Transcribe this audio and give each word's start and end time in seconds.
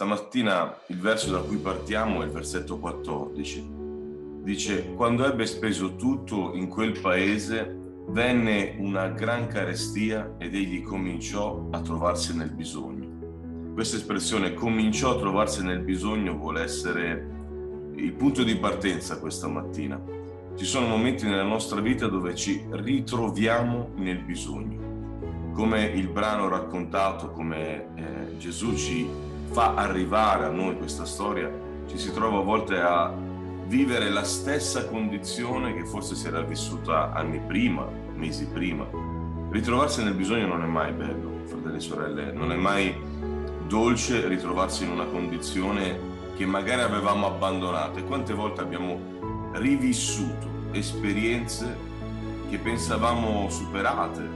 Stamattina 0.00 0.78
il 0.86 0.98
verso 0.98 1.30
da 1.30 1.40
cui 1.40 1.58
partiamo 1.58 2.22
è 2.22 2.24
il 2.24 2.30
versetto 2.30 2.78
14. 2.78 3.68
Dice, 4.42 4.94
quando 4.94 5.26
ebbe 5.26 5.44
speso 5.44 5.94
tutto 5.96 6.52
in 6.54 6.68
quel 6.68 6.98
paese, 6.98 7.76
venne 8.06 8.76
una 8.78 9.08
gran 9.08 9.46
carestia 9.46 10.36
ed 10.38 10.54
egli 10.54 10.80
cominciò 10.80 11.66
a 11.70 11.82
trovarsi 11.82 12.34
nel 12.34 12.50
bisogno. 12.50 13.74
Questa 13.74 13.96
espressione 13.96 14.54
cominciò 14.54 15.10
a 15.10 15.18
trovarsi 15.18 15.62
nel 15.62 15.80
bisogno 15.80 16.34
vuole 16.34 16.62
essere 16.62 17.28
il 17.96 18.12
punto 18.14 18.42
di 18.42 18.56
partenza 18.56 19.18
questa 19.18 19.48
mattina. 19.48 20.00
Ci 20.56 20.64
sono 20.64 20.86
momenti 20.86 21.26
nella 21.26 21.42
nostra 21.42 21.82
vita 21.82 22.06
dove 22.06 22.34
ci 22.34 22.64
ritroviamo 22.70 23.90
nel 23.96 24.20
bisogno. 24.20 25.52
Come 25.52 25.84
il 25.84 26.08
brano 26.08 26.48
raccontato, 26.48 27.32
come 27.32 27.94
eh, 27.96 28.38
Gesù 28.38 28.74
ci 28.74 29.28
fa 29.50 29.74
arrivare 29.74 30.44
a 30.44 30.50
noi 30.50 30.76
questa 30.76 31.04
storia, 31.04 31.50
ci 31.86 31.98
si 31.98 32.12
trova 32.12 32.38
a 32.38 32.42
volte 32.42 32.80
a 32.80 33.12
vivere 33.66 34.08
la 34.08 34.24
stessa 34.24 34.86
condizione 34.86 35.74
che 35.74 35.84
forse 35.84 36.14
si 36.14 36.26
era 36.26 36.40
vissuta 36.42 37.12
anni 37.12 37.40
prima, 37.40 37.86
mesi 38.14 38.46
prima. 38.46 38.86
Ritrovarsi 39.50 40.04
nel 40.04 40.14
bisogno 40.14 40.46
non 40.46 40.62
è 40.62 40.66
mai 40.66 40.92
bello, 40.92 41.42
fratelli 41.46 41.76
e 41.76 41.80
sorelle, 41.80 42.32
non 42.32 42.52
è 42.52 42.56
mai 42.56 42.94
dolce 43.66 44.26
ritrovarsi 44.28 44.84
in 44.84 44.90
una 44.90 45.04
condizione 45.04 45.98
che 46.36 46.46
magari 46.46 46.82
avevamo 46.82 47.26
abbandonato 47.26 47.98
e 47.98 48.04
quante 48.04 48.34
volte 48.34 48.60
abbiamo 48.60 49.50
rivissuto 49.52 50.48
esperienze 50.72 51.76
che 52.48 52.58
pensavamo 52.58 53.48
superate 53.50 54.28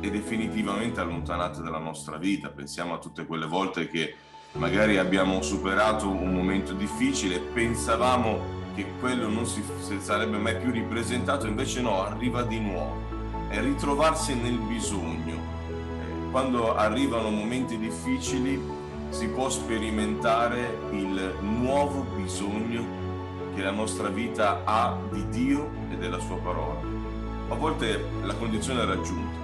e 0.00 0.10
definitivamente 0.10 1.00
allontanate 1.00 1.62
dalla 1.62 1.78
nostra 1.78 2.16
vita. 2.18 2.50
Pensiamo 2.50 2.94
a 2.94 2.98
tutte 2.98 3.26
quelle 3.26 3.46
volte 3.46 3.88
che 3.88 4.14
magari 4.54 4.98
abbiamo 4.98 5.42
superato 5.42 6.08
un 6.08 6.32
momento 6.32 6.72
difficile, 6.72 7.38
pensavamo 7.38 8.52
che 8.74 8.86
quello 9.00 9.28
non 9.28 9.46
si, 9.46 9.62
sarebbe 10.00 10.36
mai 10.38 10.56
più 10.56 10.70
ripresentato, 10.70 11.46
invece 11.46 11.80
no, 11.80 12.04
arriva 12.04 12.42
di 12.42 12.60
nuovo. 12.60 13.12
È 13.48 13.60
ritrovarsi 13.60 14.34
nel 14.34 14.58
bisogno. 14.58 15.34
Eh, 15.68 16.30
quando 16.30 16.74
arrivano 16.74 17.30
momenti 17.30 17.78
difficili 17.78 18.60
si 19.10 19.28
può 19.28 19.48
sperimentare 19.48 20.78
il 20.90 21.34
nuovo 21.40 22.04
bisogno 22.16 23.02
che 23.54 23.62
la 23.62 23.70
nostra 23.70 24.08
vita 24.08 24.62
ha 24.64 24.98
di 25.10 25.28
Dio 25.28 25.70
e 25.90 25.96
della 25.96 26.18
sua 26.18 26.36
parola. 26.38 26.80
A 27.48 27.54
volte 27.54 28.04
la 28.22 28.34
condizione 28.34 28.82
è 28.82 28.86
raggiunta, 28.86 29.38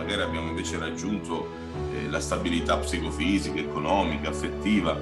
magari 0.00 0.22
abbiamo 0.22 0.48
invece 0.48 0.78
raggiunto, 0.78 1.48
eh, 1.92 2.08
la 2.08 2.20
stabilità 2.20 2.78
psicofisica, 2.78 3.60
economica, 3.60 4.30
affettiva, 4.30 4.98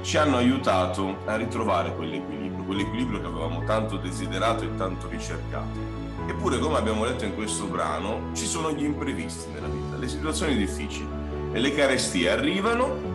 ci 0.00 0.16
hanno 0.16 0.38
aiutato 0.38 1.18
a 1.26 1.36
ritrovare 1.36 1.94
quell'equilibrio, 1.94 2.64
quell'equilibrio 2.64 3.20
che 3.20 3.26
avevamo 3.26 3.64
tanto 3.64 3.98
desiderato 3.98 4.64
e 4.64 4.74
tanto 4.76 5.08
ricercato. 5.08 6.04
Eppure, 6.26 6.58
come 6.58 6.78
abbiamo 6.78 7.04
letto 7.04 7.24
in 7.24 7.34
questo 7.34 7.66
brano, 7.66 8.30
ci 8.32 8.46
sono 8.46 8.72
gli 8.72 8.84
imprevisti 8.84 9.50
nella 9.52 9.68
vita, 9.68 9.96
le 9.96 10.08
situazioni 10.08 10.56
difficili 10.56 11.08
e 11.52 11.60
le 11.60 11.74
carestie 11.74 12.30
arrivano 12.30 13.14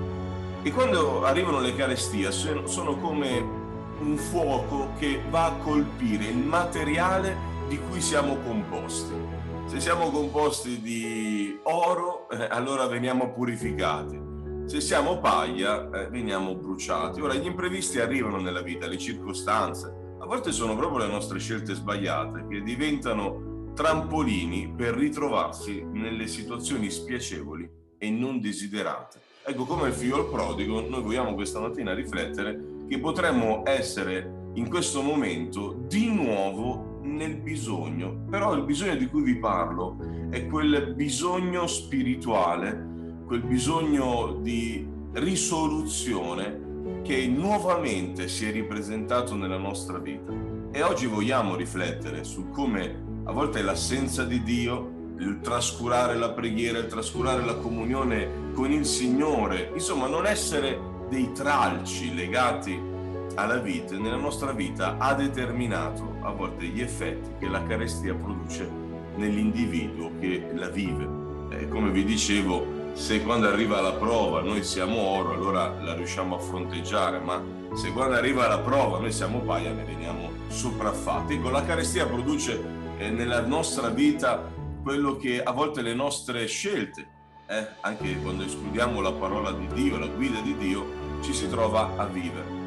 e 0.61 0.71
quando 0.71 1.23
arrivano 1.23 1.59
le 1.59 1.75
carestie 1.75 2.31
sono 2.31 2.95
come 2.97 3.59
un 3.99 4.17
fuoco 4.17 4.91
che 4.99 5.21
va 5.29 5.45
a 5.45 5.51
colpire 5.53 6.25
il 6.25 6.37
materiale 6.37 7.49
di 7.67 7.79
cui 7.79 8.01
siamo 8.01 8.37
composti 8.37 9.40
se 9.65 9.79
siamo 9.79 10.09
composti 10.09 10.81
di 10.81 11.59
oro, 11.63 12.29
eh, 12.29 12.47
allora 12.49 12.87
veniamo 12.87 13.31
purificati. 13.31 14.19
Se 14.65 14.79
siamo 14.79 15.19
paglia, 15.19 15.89
eh, 15.89 16.09
veniamo 16.09 16.55
bruciati. 16.55 17.21
Ora, 17.21 17.33
gli 17.33 17.45
imprevisti 17.45 17.99
arrivano 17.99 18.39
nella 18.39 18.61
vita, 18.61 18.87
le 18.87 18.97
circostanze. 18.97 20.15
A 20.19 20.25
volte 20.25 20.51
sono 20.51 20.75
proprio 20.75 21.05
le 21.05 21.11
nostre 21.11 21.39
scelte 21.39 21.73
sbagliate 21.73 22.45
che 22.47 22.61
diventano 22.61 23.71
trampolini 23.73 24.73
per 24.75 24.93
ritrovarsi 24.93 25.83
nelle 25.83 26.27
situazioni 26.27 26.89
spiacevoli 26.89 27.69
e 27.97 28.09
non 28.09 28.39
desiderate. 28.39 29.19
Ecco, 29.43 29.65
come 29.65 29.87
il 29.87 29.93
figlio 29.93 30.17
al 30.17 30.29
prodigo, 30.29 30.81
noi 30.87 31.01
vogliamo 31.01 31.33
questa 31.33 31.59
mattina 31.59 31.93
riflettere 31.93 32.85
che 32.87 32.99
potremmo 32.99 33.63
essere 33.65 34.40
in 34.53 34.67
questo 34.69 35.01
momento 35.01 35.83
di 35.87 36.11
nuovo 36.11 36.99
nel 37.03 37.35
bisogno, 37.35 38.25
però 38.29 38.53
il 38.53 38.63
bisogno 38.63 38.95
di 38.95 39.07
cui 39.07 39.21
vi 39.21 39.37
parlo 39.37 39.97
è 40.29 40.45
quel 40.47 40.93
bisogno 40.95 41.67
spirituale, 41.67 42.87
quel 43.25 43.41
bisogno 43.41 44.39
di 44.41 44.87
risoluzione 45.13 46.69
che 47.03 47.27
nuovamente 47.27 48.27
si 48.27 48.47
è 48.47 48.51
ripresentato 48.51 49.35
nella 49.35 49.57
nostra 49.57 49.97
vita. 49.97 50.31
E 50.71 50.81
oggi 50.83 51.05
vogliamo 51.05 51.55
riflettere 51.55 52.23
su 52.23 52.49
come 52.49 53.09
a 53.23 53.31
volte 53.31 53.61
l'assenza 53.61 54.23
di 54.23 54.41
Dio, 54.43 54.99
il 55.19 55.39
trascurare 55.41 56.15
la 56.15 56.31
preghiera, 56.31 56.79
il 56.79 56.87
trascurare 56.87 57.43
la 57.43 57.55
comunione 57.55 58.51
con 58.53 58.71
il 58.71 58.85
Signore, 58.85 59.71
insomma 59.73 60.07
non 60.07 60.25
essere 60.25 60.79
dei 61.09 61.31
tralci 61.33 62.13
legati 62.13 62.90
alla 63.35 63.57
vita, 63.57 63.97
nella 63.97 64.17
nostra 64.17 64.51
vita, 64.51 64.97
ha 64.97 65.13
determinato 65.13 66.17
a 66.21 66.31
volte 66.31 66.65
gli 66.65 66.81
effetti 66.81 67.29
che 67.39 67.47
la 67.47 67.63
carestia 67.63 68.13
produce 68.13 68.69
nell'individuo 69.15 70.11
che 70.19 70.49
la 70.53 70.69
vive. 70.69 71.19
Eh, 71.51 71.67
come 71.67 71.91
vi 71.91 72.03
dicevo, 72.03 72.79
se 72.93 73.21
quando 73.23 73.47
arriva 73.47 73.81
la 73.81 73.93
prova 73.93 74.41
noi 74.41 74.63
siamo 74.63 74.99
oro, 74.99 75.33
allora 75.33 75.81
la 75.81 75.93
riusciamo 75.93 76.35
a 76.35 76.39
fronteggiare, 76.39 77.19
ma 77.19 77.41
se 77.73 77.91
quando 77.91 78.15
arriva 78.15 78.47
la 78.47 78.59
prova 78.59 78.99
noi 78.99 79.11
siamo 79.11 79.39
paia, 79.39 79.71
ne 79.71 79.83
veniamo 79.83 80.29
sopraffatti. 80.47 81.35
Ecco, 81.35 81.49
la 81.49 81.63
carestia 81.63 82.05
produce 82.05 82.61
eh, 82.97 83.09
nella 83.09 83.41
nostra 83.41 83.89
vita 83.89 84.49
quello 84.83 85.17
che 85.17 85.41
a 85.41 85.51
volte 85.51 85.81
le 85.81 85.93
nostre 85.93 86.45
scelte, 86.47 87.07
eh, 87.47 87.67
anche 87.81 88.19
quando 88.21 88.43
escludiamo 88.43 89.01
la 89.01 89.11
parola 89.11 89.51
di 89.51 89.67
Dio, 89.73 89.97
la 89.97 90.07
guida 90.07 90.39
di 90.39 90.55
Dio, 90.57 90.99
ci 91.21 91.33
si 91.33 91.49
trova 91.49 91.93
a 91.97 92.05
vivere 92.05 92.60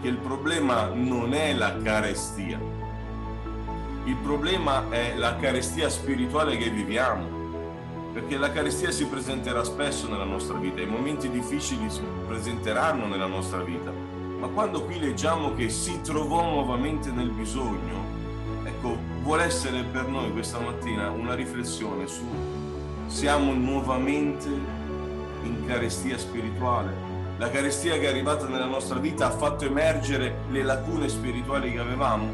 che 0.00 0.08
il 0.08 0.16
problema 0.16 0.90
non 0.92 1.34
è 1.34 1.52
la 1.52 1.76
carestia, 1.82 2.58
il 4.04 4.16
problema 4.16 4.88
è 4.88 5.14
la 5.16 5.36
carestia 5.36 5.88
spirituale 5.88 6.56
che 6.56 6.70
viviamo, 6.70 7.38
perché 8.12 8.38
la 8.38 8.50
carestia 8.50 8.90
si 8.90 9.06
presenterà 9.06 9.62
spesso 9.62 10.08
nella 10.08 10.24
nostra 10.24 10.58
vita, 10.58 10.80
i 10.80 10.86
momenti 10.86 11.30
difficili 11.30 11.90
si 11.90 12.00
presenteranno 12.26 13.06
nella 13.06 13.26
nostra 13.26 13.62
vita, 13.62 13.92
ma 14.38 14.48
quando 14.48 14.84
qui 14.84 14.98
leggiamo 14.98 15.54
che 15.54 15.68
si 15.68 16.00
trovò 16.00 16.42
nuovamente 16.48 17.10
nel 17.10 17.30
bisogno, 17.30 18.04
ecco, 18.64 18.96
vuole 19.22 19.44
essere 19.44 19.82
per 19.82 20.08
noi 20.08 20.32
questa 20.32 20.58
mattina 20.58 21.10
una 21.10 21.34
riflessione 21.34 22.06
su 22.06 22.24
siamo 23.06 23.52
nuovamente 23.52 24.48
in 25.42 25.64
carestia 25.66 26.16
spirituale 26.16 27.09
la 27.40 27.48
carestia 27.48 27.94
che 27.94 28.02
è 28.02 28.08
arrivata 28.08 28.46
nella 28.46 28.66
nostra 28.66 28.98
vita 28.98 29.28
ha 29.28 29.30
fatto 29.30 29.64
emergere 29.64 30.40
le 30.50 30.62
lacune 30.62 31.08
spirituali 31.08 31.72
che 31.72 31.78
avevamo? 31.78 32.30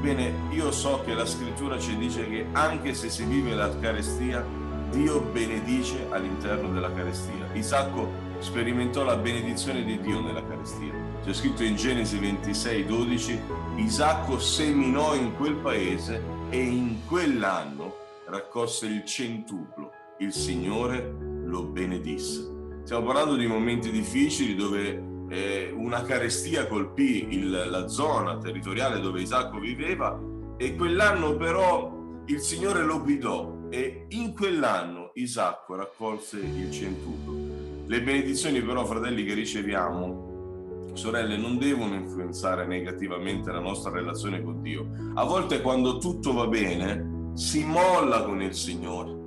Bene, 0.00 0.32
io 0.50 0.72
so 0.72 1.00
che 1.04 1.14
la 1.14 1.26
scrittura 1.26 1.78
ci 1.78 1.96
dice 1.96 2.28
che 2.28 2.44
anche 2.50 2.92
se 2.92 3.08
si 3.08 3.22
vive 3.22 3.54
la 3.54 3.70
carestia, 3.78 4.44
Dio 4.90 5.20
benedice 5.20 6.08
all'interno 6.08 6.72
della 6.72 6.92
carestia. 6.92 7.48
Isacco 7.52 8.10
sperimentò 8.40 9.04
la 9.04 9.16
benedizione 9.16 9.84
di 9.84 10.00
Dio 10.00 10.20
nella 10.20 10.44
carestia. 10.44 10.92
C'è 11.22 11.32
scritto 11.32 11.62
in 11.62 11.76
Genesi 11.76 12.18
26, 12.18 12.84
12, 12.84 13.40
Isacco 13.76 14.40
seminò 14.40 15.14
in 15.14 15.36
quel 15.36 15.54
paese 15.54 16.20
e 16.50 16.60
in 16.60 17.06
quell'anno 17.06 17.94
raccolse 18.26 18.86
il 18.86 19.04
centuplo. 19.04 19.92
Il 20.18 20.32
Signore 20.32 21.14
lo 21.44 21.62
benedisse. 21.62 22.57
Stiamo 22.88 23.04
parlando 23.04 23.36
di 23.36 23.46
momenti 23.46 23.90
difficili 23.90 24.54
dove 24.54 25.26
eh, 25.28 25.70
una 25.76 26.00
carestia 26.00 26.66
colpì 26.66 27.34
il, 27.34 27.50
la 27.50 27.86
zona 27.86 28.38
territoriale 28.38 28.98
dove 28.98 29.20
Isacco 29.20 29.58
viveva 29.58 30.18
e 30.56 30.74
quell'anno 30.74 31.36
però 31.36 32.22
il 32.24 32.40
Signore 32.40 32.82
lo 32.84 33.02
guidò 33.02 33.66
e 33.68 34.06
in 34.08 34.32
quell'anno 34.32 35.10
Isacco 35.16 35.76
raccolse 35.76 36.38
il 36.38 36.70
centuplo. 36.70 37.84
Le 37.84 38.00
benedizioni 38.00 38.62
però, 38.62 38.86
fratelli, 38.86 39.22
che 39.22 39.34
riceviamo, 39.34 40.86
sorelle, 40.94 41.36
non 41.36 41.58
devono 41.58 41.92
influenzare 41.92 42.66
negativamente 42.66 43.52
la 43.52 43.60
nostra 43.60 43.90
relazione 43.90 44.42
con 44.42 44.62
Dio. 44.62 44.88
A 45.12 45.24
volte 45.24 45.60
quando 45.60 45.98
tutto 45.98 46.32
va 46.32 46.46
bene, 46.46 47.32
si 47.34 47.66
molla 47.66 48.22
con 48.22 48.40
il 48.40 48.54
Signore 48.54 49.17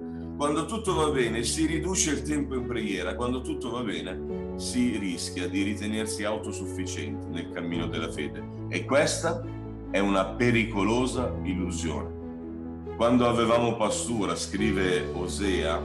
quando 0.41 0.65
tutto 0.65 0.95
va 0.95 1.11
bene 1.11 1.43
si 1.43 1.67
riduce 1.67 2.09
il 2.09 2.23
tempo 2.23 2.55
in 2.55 2.65
preghiera, 2.65 3.13
quando 3.13 3.41
tutto 3.41 3.69
va 3.69 3.81
bene 3.81 4.55
si 4.55 4.97
rischia 4.97 5.47
di 5.47 5.61
ritenersi 5.61 6.23
autosufficienti 6.23 7.27
nel 7.27 7.51
cammino 7.51 7.85
della 7.85 8.11
fede 8.11 8.43
e 8.69 8.83
questa 8.83 9.45
è 9.91 9.99
una 9.99 10.25
pericolosa 10.25 11.31
illusione. 11.43 12.95
Quando 12.95 13.27
avevamo 13.27 13.75
pastura, 13.75 14.35
scrive 14.35 15.11
Osea, 15.13 15.79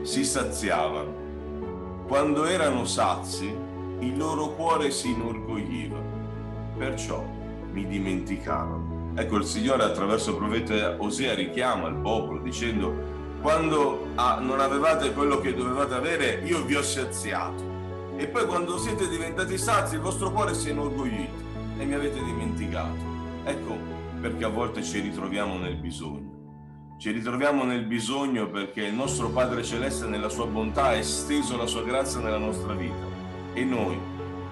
si 0.00 0.24
saziavano. 0.24 2.04
Quando 2.08 2.44
erano 2.46 2.84
sazi, 2.84 3.54
il 4.00 4.16
loro 4.16 4.48
cuore 4.54 4.90
si 4.90 5.10
inorgogliva, 5.10 6.02
perciò 6.76 7.24
mi 7.70 7.86
dimenticarono. 7.86 9.12
Ecco, 9.14 9.36
il 9.36 9.44
Signore 9.44 9.84
attraverso 9.84 10.30
il 10.30 10.38
profeta 10.38 10.96
Osea 10.98 11.34
richiama 11.34 11.86
il 11.86 11.98
popolo 11.98 12.40
dicendo 12.40 13.11
quando 13.42 14.06
ah, 14.14 14.38
non 14.38 14.60
avevate 14.60 15.12
quello 15.12 15.40
che 15.40 15.52
dovevate 15.52 15.94
avere, 15.94 16.42
io 16.44 16.64
vi 16.64 16.76
ho 16.76 16.82
saziato. 16.82 17.70
E 18.16 18.28
poi 18.28 18.46
quando 18.46 18.78
siete 18.78 19.08
diventati 19.08 19.58
sazi, 19.58 19.96
il 19.96 20.00
vostro 20.00 20.30
cuore 20.30 20.54
si 20.54 20.68
è 20.68 20.70
inorgoglito 20.70 21.34
e 21.76 21.84
mi 21.84 21.94
avete 21.94 22.22
dimenticato. 22.22 23.10
Ecco 23.42 23.76
perché 24.20 24.44
a 24.44 24.48
volte 24.48 24.84
ci 24.84 25.00
ritroviamo 25.00 25.58
nel 25.58 25.74
bisogno. 25.74 26.30
Ci 26.98 27.10
ritroviamo 27.10 27.64
nel 27.64 27.84
bisogno 27.84 28.48
perché 28.48 28.84
il 28.84 28.94
nostro 28.94 29.28
Padre 29.30 29.64
Celeste 29.64 30.06
nella 30.06 30.28
sua 30.28 30.46
bontà 30.46 30.84
ha 30.84 30.94
esteso 30.94 31.56
la 31.56 31.66
sua 31.66 31.82
grazia 31.82 32.20
nella 32.20 32.38
nostra 32.38 32.74
vita 32.74 33.10
e 33.54 33.64
noi, 33.64 33.98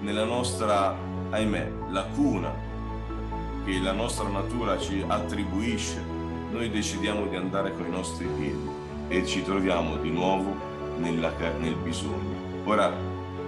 nella 0.00 0.25
nostra, 0.25 0.96
ahimè, 1.31 1.70
lacuna 1.90 2.52
che 3.64 3.78
la 3.78 3.92
nostra 3.92 4.28
natura 4.28 4.76
ci 4.78 5.04
attribuisce, 5.06 6.02
noi 6.50 6.69
decidiamo 6.70 7.26
di 7.28 7.37
andare 7.37 7.72
con 7.72 7.87
i 7.87 7.90
nostri 7.90 8.26
piedi 8.37 8.79
e 9.10 9.26
ci 9.26 9.42
troviamo 9.42 9.96
di 9.96 10.08
nuovo 10.08 10.54
nella, 10.98 11.32
nel 11.58 11.74
bisogno. 11.74 12.62
Ora, 12.64 12.92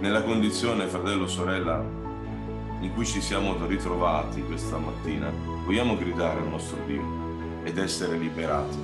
nella 0.00 0.22
condizione, 0.22 0.88
fratello, 0.88 1.28
sorella, 1.28 1.80
in 2.80 2.92
cui 2.92 3.06
ci 3.06 3.20
siamo 3.20 3.54
ritrovati 3.64 4.42
questa 4.42 4.76
mattina, 4.76 5.30
vogliamo 5.64 5.96
gridare 5.96 6.40
al 6.40 6.48
nostro 6.48 6.78
Dio 6.84 7.04
ed 7.62 7.78
essere 7.78 8.16
liberati. 8.18 8.76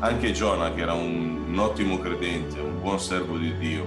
Anche 0.00 0.32
Giona, 0.32 0.74
che 0.74 0.82
era 0.82 0.92
un, 0.92 1.44
un 1.48 1.58
ottimo 1.58 1.98
credente, 1.98 2.60
un 2.60 2.82
buon 2.82 3.00
servo 3.00 3.38
di 3.38 3.56
Dio, 3.56 3.86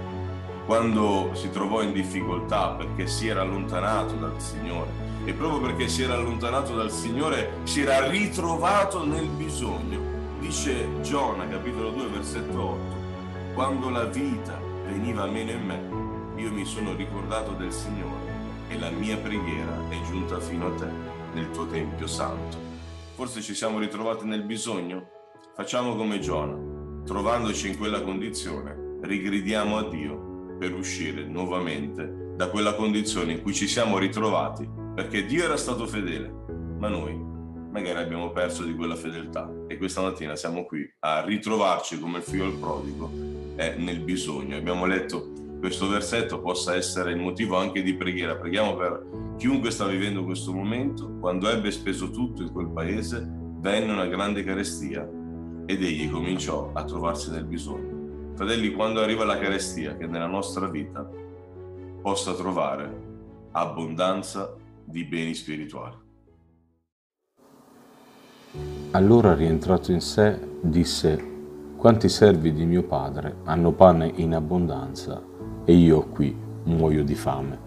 quando 0.66 1.30
si 1.34 1.52
trovò 1.52 1.84
in 1.84 1.94
difficoltà 1.94 2.70
perché 2.70 3.06
si 3.06 3.28
era 3.28 3.42
allontanato 3.42 4.16
dal 4.16 4.42
Signore 4.42 4.90
e 5.26 5.34
proprio 5.34 5.62
perché 5.62 5.88
si 5.88 6.02
era 6.02 6.16
allontanato 6.16 6.76
dal 6.76 6.92
Signore 6.92 7.60
si 7.64 7.82
era 7.82 8.08
ritrovato 8.08 9.06
nel 9.06 9.28
bisogno. 9.28 10.09
Dice 10.40 10.88
Giona, 11.02 11.48
capitolo 11.48 11.92
2, 11.92 12.08
versetto 12.08 12.62
8, 12.62 12.80
quando 13.54 13.90
la 13.90 14.06
vita 14.06 14.58
veniva 14.86 15.26
meno 15.26 15.52
in 15.52 15.66
me, 15.66 16.42
io 16.42 16.52
mi 16.52 16.64
sono 16.64 16.96
ricordato 16.96 17.52
del 17.52 17.74
Signore 17.74 18.32
e 18.70 18.80
la 18.80 18.90
mia 18.90 19.18
preghiera 19.18 19.78
è 19.90 20.02
giunta 20.08 20.40
fino 20.40 20.68
a 20.68 20.72
te 20.76 20.88
nel 21.34 21.52
tuo 21.52 21.68
Tempio 21.68 22.08
Santo. 22.08 22.58
Forse 23.16 23.42
ci 23.42 23.54
siamo 23.54 23.80
ritrovati 23.80 24.26
nel 24.26 24.44
bisogno? 24.44 25.10
Facciamo 25.56 25.96
come 25.96 26.20
Giona, 26.20 26.58
trovandoci 27.06 27.68
in 27.68 27.78
quella 27.78 28.02
condizione, 28.02 28.98
rigridiamo 29.02 29.78
a 29.78 29.90
Dio 29.90 30.56
per 30.58 30.74
uscire 30.74 31.26
nuovamente 31.26 32.34
da 32.38 32.50
quella 32.50 32.76
condizione 32.76 33.34
in 33.34 33.42
cui 33.42 33.54
ci 33.54 33.68
siamo 33.68 33.98
ritrovati, 33.98 34.68
perché 34.96 35.26
Dio 35.26 35.44
era 35.44 35.58
stato 35.58 35.86
fedele, 35.86 36.34
ma 36.80 36.88
noi 36.88 37.30
magari 37.70 38.00
abbiamo 38.00 38.32
perso 38.32 38.64
di 38.64 38.76
quella 38.76 38.96
fedeltà 38.96 39.50
e 39.68 39.78
questa 39.78 40.02
mattina 40.02 40.36
siamo 40.36 40.66
qui 40.66 40.88
a 41.00 41.24
ritrovarci 41.24 42.00
come 42.00 42.18
il 42.18 42.24
figlio 42.24 42.52
prodigo 42.58 43.12
è 43.56 43.76
nel 43.78 44.00
bisogno. 44.00 44.56
Abbiamo 44.56 44.86
letto 44.86 45.32
questo 45.60 45.90
versetto 45.90 46.40
possa 46.40 46.76
essere 46.76 47.12
il 47.12 47.18
motivo 47.18 47.58
anche 47.58 47.84
di 47.84 47.94
preghiera. 47.94 48.38
Preghiamo 48.38 48.76
per 48.76 49.06
chiunque 49.38 49.72
sta 49.72 49.86
vivendo 49.86 50.24
questo 50.24 50.54
momento. 50.54 51.18
Quando 51.20 51.50
ebbe 51.50 51.70
speso 51.72 52.10
tutto 52.12 52.42
in 52.42 52.52
quel 52.52 52.70
paese, 52.70 53.28
venne 53.60 53.92
una 53.92 54.06
grande 54.06 54.44
carestia 54.44 55.02
ed 55.66 55.84
egli 55.84 56.10
cominciò 56.10 56.72
a 56.74 56.86
trovarsi 56.86 57.30
nel 57.32 57.44
bisogno. 57.44 58.34
Fratelli, 58.36 58.72
quando 58.72 59.02
arriva 59.02 59.26
la 59.26 59.38
carestia, 59.38 59.98
che 59.98 60.08
nella 60.08 60.28
nostra 60.28 60.70
vita 60.70 61.08
possa 62.02 62.34
trovare 62.34 63.08
abbondanza 63.52 64.56
di 64.86 65.04
beni 65.04 65.34
spirituali. 65.34 66.09
Allora 68.92 69.34
rientrato 69.34 69.92
in 69.92 70.02
sé, 70.02 70.38
disse, 70.62 71.24
quanti 71.76 72.10
servi 72.10 72.54
di 72.54 72.66
mio 72.66 72.84
padre 72.84 73.36
hanno 73.44 73.72
pane 73.72 74.12
in 74.16 74.34
abbondanza 74.34 75.22
e 75.66 75.74
io 75.74 76.08
qui 76.10 76.36
muoio 76.64 77.04
di 77.04 77.16
fame. 77.16 77.58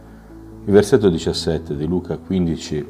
Il 0.65 0.73
versetto 0.73 1.09
17 1.09 1.77
di 1.77 1.87
Luca 1.87 2.17
15 2.17 2.87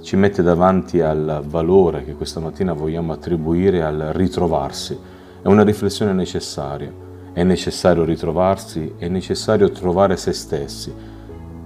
ci 0.00 0.16
mette 0.16 0.42
davanti 0.42 1.00
al 1.00 1.42
valore 1.46 2.04
che 2.04 2.14
questa 2.14 2.40
mattina 2.40 2.72
vogliamo 2.72 3.12
attribuire 3.12 3.82
al 3.82 4.10
ritrovarsi. 4.12 4.98
È 5.42 5.46
una 5.46 5.64
riflessione 5.64 6.12
necessaria 6.12 7.04
è 7.34 7.42
necessario 7.42 8.04
ritrovarsi, 8.04 8.94
è 8.96 9.08
necessario 9.08 9.68
trovare 9.70 10.16
se 10.16 10.32
stessi, 10.32 10.94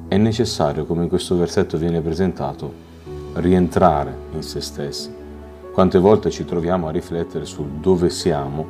è 0.08 0.16
necessario, 0.16 0.87
come 0.87 1.02
in 1.02 1.11
questo 1.11 1.37
versetto 1.37 1.76
viene 1.76 2.00
presentato, 2.00 2.72
rientrare 3.34 4.16
in 4.32 4.43
se 4.43 4.62
stessi. 4.62 5.18
Quante 5.78 6.00
volte 6.00 6.30
ci 6.30 6.44
troviamo 6.44 6.88
a 6.88 6.90
riflettere 6.90 7.44
sul 7.44 7.69
dove 7.69 8.10
siamo, 8.10 8.66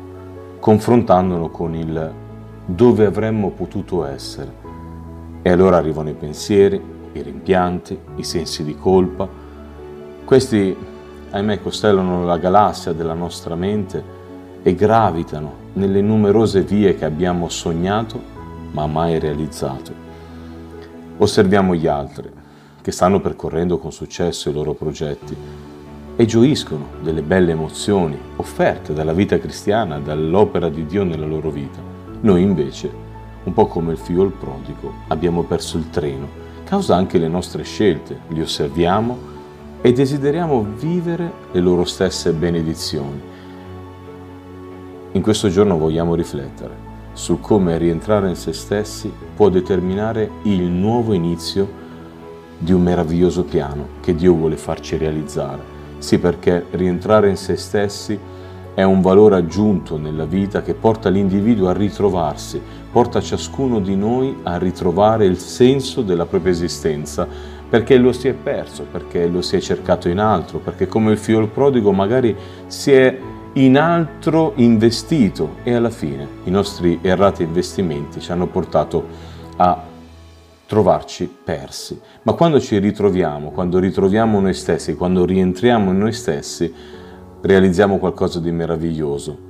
confrontandolo 0.60 1.48
con 1.48 1.74
il 1.74 2.12
dove 2.66 3.06
avremmo 3.06 3.48
potuto 3.48 4.04
essere. 4.04 4.52
E 5.40 5.50
allora 5.50 5.78
arrivano 5.78 6.10
i 6.10 6.14
pensieri, 6.14 6.78
i 7.12 7.22
rimpianti, 7.22 7.98
i 8.16 8.22
sensi 8.22 8.62
di 8.62 8.76
colpa. 8.76 9.26
Questi, 10.22 10.76
ahimè, 11.30 11.62
costellano 11.62 12.26
la 12.26 12.36
galassia 12.36 12.92
della 12.92 13.14
nostra 13.14 13.54
mente 13.54 14.04
e 14.62 14.74
gravitano 14.74 15.52
nelle 15.72 16.02
numerose 16.02 16.60
vie 16.60 16.94
che 16.94 17.06
abbiamo 17.06 17.48
sognato 17.48 18.20
ma 18.72 18.86
mai 18.86 19.18
realizzato. 19.18 19.92
Osserviamo 21.16 21.74
gli 21.74 21.86
altri 21.86 22.30
che 22.82 22.92
stanno 22.92 23.18
percorrendo 23.18 23.78
con 23.78 23.92
successo 23.92 24.50
i 24.50 24.52
loro 24.52 24.74
progetti 24.74 25.67
e 26.18 26.26
gioiscono 26.26 26.88
delle 27.00 27.22
belle 27.22 27.52
emozioni 27.52 28.18
offerte 28.36 28.92
dalla 28.92 29.14
vita 29.14 29.38
cristiana, 29.38 29.98
dall'opera 29.98 30.68
di 30.68 30.84
Dio 30.84 31.04
nella 31.04 31.24
loro 31.24 31.48
vita. 31.50 31.80
Noi 32.20 32.42
invece, 32.42 32.90
un 33.44 33.52
po' 33.54 33.66
come 33.68 33.92
il 33.92 33.98
figlio 33.98 34.24
il 34.24 34.32
prodigo, 34.32 34.92
abbiamo 35.06 35.44
perso 35.44 35.78
il 35.78 35.88
treno, 35.90 36.28
causa 36.64 36.96
anche 36.96 37.18
le 37.18 37.28
nostre 37.28 37.62
scelte, 37.62 38.18
li 38.28 38.40
osserviamo 38.40 39.16
e 39.80 39.92
desideriamo 39.92 40.66
vivere 40.76 41.32
le 41.52 41.60
loro 41.60 41.84
stesse 41.84 42.32
benedizioni 42.32 43.36
in 45.12 45.22
questo 45.22 45.48
giorno 45.48 45.78
vogliamo 45.78 46.14
riflettere 46.14 46.86
su 47.14 47.40
come 47.40 47.78
rientrare 47.78 48.28
in 48.28 48.36
se 48.36 48.52
stessi 48.52 49.10
può 49.34 49.48
determinare 49.48 50.30
il 50.42 50.60
nuovo 50.62 51.14
inizio 51.14 51.66
di 52.58 52.72
un 52.72 52.82
meraviglioso 52.82 53.42
piano 53.44 53.88
che 54.00 54.14
Dio 54.14 54.34
vuole 54.34 54.56
farci 54.56 54.98
realizzare. 54.98 55.77
Sì, 55.98 56.18
perché 56.18 56.66
rientrare 56.70 57.28
in 57.28 57.36
se 57.36 57.56
stessi 57.56 58.18
è 58.74 58.82
un 58.84 59.00
valore 59.00 59.36
aggiunto 59.36 59.96
nella 59.96 60.24
vita 60.24 60.62
che 60.62 60.74
porta 60.74 61.08
l'individuo 61.08 61.68
a 61.68 61.72
ritrovarsi, 61.72 62.62
porta 62.92 63.20
ciascuno 63.20 63.80
di 63.80 63.96
noi 63.96 64.36
a 64.44 64.56
ritrovare 64.56 65.26
il 65.26 65.38
senso 65.38 66.02
della 66.02 66.26
propria 66.26 66.52
esistenza, 66.52 67.26
perché 67.68 67.96
lo 67.96 68.12
si 68.12 68.28
è 68.28 68.34
perso, 68.34 68.86
perché 68.90 69.26
lo 69.26 69.42
si 69.42 69.56
è 69.56 69.60
cercato 69.60 70.08
in 70.08 70.20
altro, 70.20 70.58
perché 70.58 70.86
come 70.86 71.10
il 71.10 71.18
figlio 71.18 71.48
prodigo 71.48 71.92
magari 71.92 72.34
si 72.68 72.92
è 72.92 73.18
in 73.54 73.76
altro 73.76 74.52
investito 74.56 75.56
e 75.64 75.74
alla 75.74 75.90
fine 75.90 76.26
i 76.44 76.50
nostri 76.50 77.00
errati 77.02 77.42
investimenti 77.42 78.20
ci 78.20 78.30
hanno 78.30 78.46
portato 78.46 79.04
a 79.56 79.82
trovarci 80.68 81.34
persi. 81.42 81.98
Ma 82.24 82.34
quando 82.34 82.60
ci 82.60 82.78
ritroviamo, 82.78 83.50
quando 83.52 83.78
ritroviamo 83.78 84.38
noi 84.38 84.52
stessi, 84.52 84.94
quando 84.94 85.24
rientriamo 85.24 85.90
in 85.90 85.98
noi 85.98 86.12
stessi, 86.12 86.70
realizziamo 87.40 87.96
qualcosa 87.96 88.38
di 88.38 88.52
meraviglioso. 88.52 89.46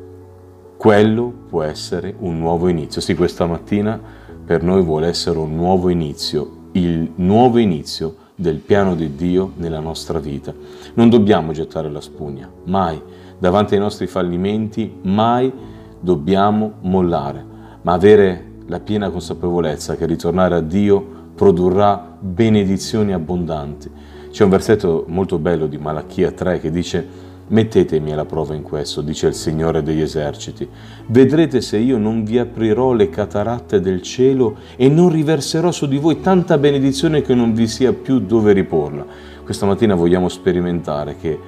Quello 0.77 1.33
può 1.49 1.65
essere 1.65 2.15
un 2.21 2.39
nuovo 2.39 2.69
inizio. 2.69 3.01
Sì, 3.01 3.17
questa 3.17 3.47
mattina 3.47 4.01
per 4.45 4.63
noi 4.63 4.81
vuole 4.83 5.09
essere 5.09 5.39
un 5.39 5.57
nuovo 5.57 5.89
inizio, 5.89 6.69
il 6.73 7.11
nuovo 7.17 7.59
inizio 7.59 8.15
del 8.37 8.59
piano 8.59 8.95
di 8.95 9.17
Dio 9.17 9.55
nella 9.57 9.81
nostra 9.81 10.21
vita. 10.21 10.55
Non 10.95 11.11
dobbiamo 11.11 11.51
gettare 11.51 11.91
la 11.91 12.01
spugna, 12.01 12.49
mai 12.67 13.03
davanti 13.39 13.75
ai 13.75 13.81
nostri 13.81 14.07
fallimenti 14.07 14.99
mai 15.03 15.53
dobbiamo 16.01 16.75
mollare, 16.83 17.45
ma 17.83 17.93
avere 17.93 18.48
la 18.69 18.81
piena 18.81 19.11
consapevolezza 19.11 19.97
che 19.97 20.07
ritornare 20.07 20.55
a 20.55 20.61
Dio 20.61 21.17
produrrà 21.35 22.17
benedizioni 22.19 23.13
abbondanti. 23.13 23.91
C'è 24.31 24.45
un 24.45 24.51
versetto 24.51 25.05
molto 25.09 25.39
bello 25.39 25.67
di 25.67 25.79
Malachia 25.79 26.31
3 26.31 26.61
che 26.61 26.71
dice 26.71 27.27
Mettetemi 27.51 28.13
alla 28.13 28.27
prova 28.27 28.55
in 28.55 28.63
questo, 28.63 29.01
dice 29.01 29.29
il 29.29 29.35
Signore 29.35 29.83
degli 29.83 30.03
eserciti. 30.03 30.69
Vedrete 31.07 31.63
se 31.63 31.79
io 31.79 31.97
non 31.97 32.23
vi 32.23 32.39
aprirò 32.39 32.93
le 32.93 33.09
cataratte 33.09 33.81
del 33.81 34.03
cielo 34.03 34.57
e 34.77 34.91
non 34.91 35.09
riverserò 35.09 35.71
su 35.71 35.89
di 35.89 35.97
voi 35.97 36.21
tanta 36.21 36.59
benedizione 36.59 37.23
che 37.23 37.35
non 37.35 37.55
vi 37.55 37.67
sia 37.67 37.95
più 37.95 38.19
dove 38.19 38.53
riporla. 38.53 39.07
Questa 39.43 39.65
mattina 39.65 39.95
vogliamo 39.95 40.29
sperimentare 40.29 41.17
che 41.17 41.39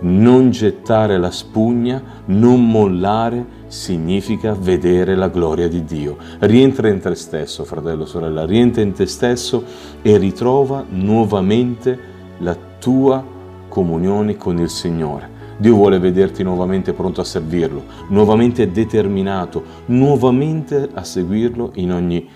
non 0.00 0.50
gettare 0.50 1.16
la 1.16 1.30
spugna, 1.30 2.02
non 2.26 2.68
mollare, 2.68 3.60
significa 3.72 4.52
vedere 4.52 5.16
la 5.16 5.28
gloria 5.28 5.66
di 5.66 5.82
Dio. 5.82 6.18
Rientra 6.40 6.88
in 6.88 7.00
te 7.00 7.14
stesso, 7.14 7.64
fratello, 7.64 8.04
sorella, 8.04 8.44
rientra 8.44 8.82
in 8.82 8.92
te 8.92 9.06
stesso 9.06 9.64
e 10.02 10.18
ritrova 10.18 10.84
nuovamente 10.90 11.98
la 12.38 12.54
tua 12.78 13.24
comunione 13.68 14.36
con 14.36 14.58
il 14.58 14.68
Signore. 14.68 15.30
Dio 15.56 15.74
vuole 15.74 15.98
vederti 15.98 16.42
nuovamente 16.42 16.92
pronto 16.92 17.22
a 17.22 17.24
servirlo, 17.24 17.82
nuovamente 18.08 18.70
determinato, 18.70 19.62
nuovamente 19.86 20.90
a 20.92 21.02
seguirlo 21.02 21.72
in 21.76 21.92
ogni 21.92 22.28